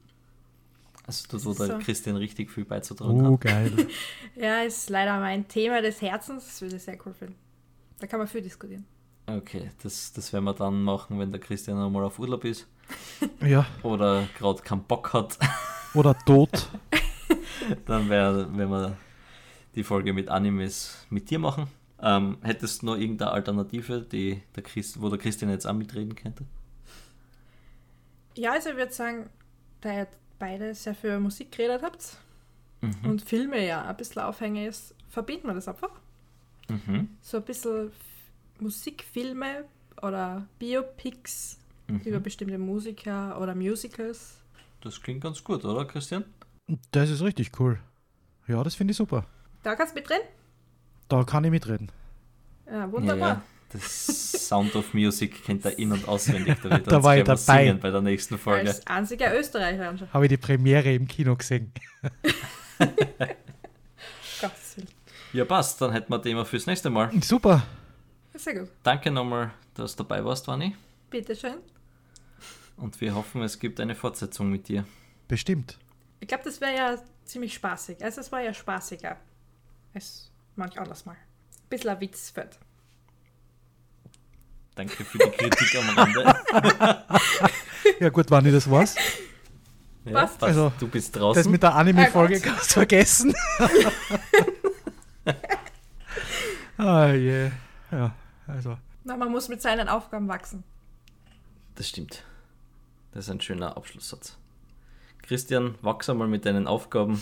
[1.05, 1.79] Also Das wo ist der so.
[1.79, 3.41] Christian richtig viel beizutragen Oh, hat.
[3.41, 3.87] geil.
[4.35, 6.45] Ja, ist leider mein Thema des Herzens.
[6.45, 7.35] Das würde ich sehr cool finden.
[7.99, 8.85] Da kann man viel diskutieren.
[9.25, 12.67] Okay, das, das werden wir dann machen, wenn der Christian einmal auf Urlaub ist
[13.41, 15.39] Ja, oder gerade keinen Bock hat.
[15.93, 16.69] oder tot.
[17.85, 18.97] Dann wär, werden wir
[19.75, 21.67] die Folge mit Animes mit dir machen.
[22.01, 26.15] Ähm, hättest du noch irgendeine Alternative, die der Christ, wo der Christian jetzt auch mitreden
[26.15, 26.45] könnte?
[28.35, 29.29] Ja, also ich würde sagen,
[29.81, 30.07] da ihr
[30.39, 32.17] beide sehr viel Musik geredet habt
[32.81, 33.09] Mhm.
[33.09, 35.89] und Filme ja ein bisschen aufhängig ist, verbinden wir das einfach.
[36.69, 37.09] Mhm.
[37.23, 37.91] So ein bisschen
[38.59, 39.65] Musikfilme
[40.03, 41.57] oder Biopics
[41.87, 42.23] über Mhm.
[42.23, 44.37] bestimmte Musiker oder Musicals.
[44.81, 46.25] Das klingt ganz gut, oder Christian?
[46.91, 47.79] Das ist richtig cool.
[48.47, 49.25] Ja, das finde ich super.
[49.63, 50.19] Da kannst du mit drin?
[51.07, 51.91] Da kann ich mitreden.
[52.69, 53.27] Ja, wunderbar.
[53.27, 53.43] Ja, ja.
[53.69, 56.57] Das Sound of Music kennt er in- und auswendig.
[56.61, 57.73] Da, wird Da war ich dabei.
[57.73, 58.69] Bei der nächsten Folge.
[58.69, 60.13] Als einziger Österreicher anscheinend.
[60.13, 61.71] Habe ich die Premiere im Kino gesehen.
[65.33, 65.81] Ja, passt.
[65.81, 67.11] Dann hätten wir Thema fürs nächste Mal.
[67.21, 67.63] Super.
[68.33, 68.69] Sehr gut.
[68.83, 70.75] Danke nochmal, dass du dabei warst, Vani.
[71.09, 71.55] Bitteschön.
[72.77, 74.85] Und wir hoffen, es gibt eine Fortsetzung mit dir.
[75.27, 75.77] Bestimmt.
[76.19, 78.03] Ich glaube, das wäre ja ziemlich spaßig.
[78.03, 79.17] Also es war ja spaßiger
[79.93, 81.17] als manch anderes Mal.
[81.69, 82.57] Bisschen ein Witz fällt.
[84.75, 86.35] Danke für die Kritik am Rande.
[87.99, 88.95] Ja gut, wann ich das war's.
[90.03, 90.39] Ja, Passt.
[90.39, 90.43] passt.
[90.43, 91.51] Also, du bist Das draußen.
[91.51, 93.33] mit der Anime-Folge Ah, kannst du vergessen.
[96.77, 97.49] ah je.
[97.91, 98.13] Ja,
[98.45, 98.77] also.
[99.03, 100.63] Na, man muss mit seinen Aufgaben wachsen.
[101.75, 102.23] Das stimmt.
[103.11, 104.37] Das ist ein schöner Abschlusssatz.
[105.21, 107.21] Christian, wachs einmal mit deinen Aufgaben.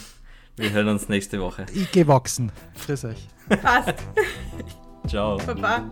[0.57, 1.65] Wir hören uns nächste Woche.
[1.73, 2.51] Ich geh wachsen.
[2.85, 3.27] Grüß euch.
[3.61, 3.95] Passt.
[5.07, 5.37] Ciao.
[5.37, 5.89] Baba.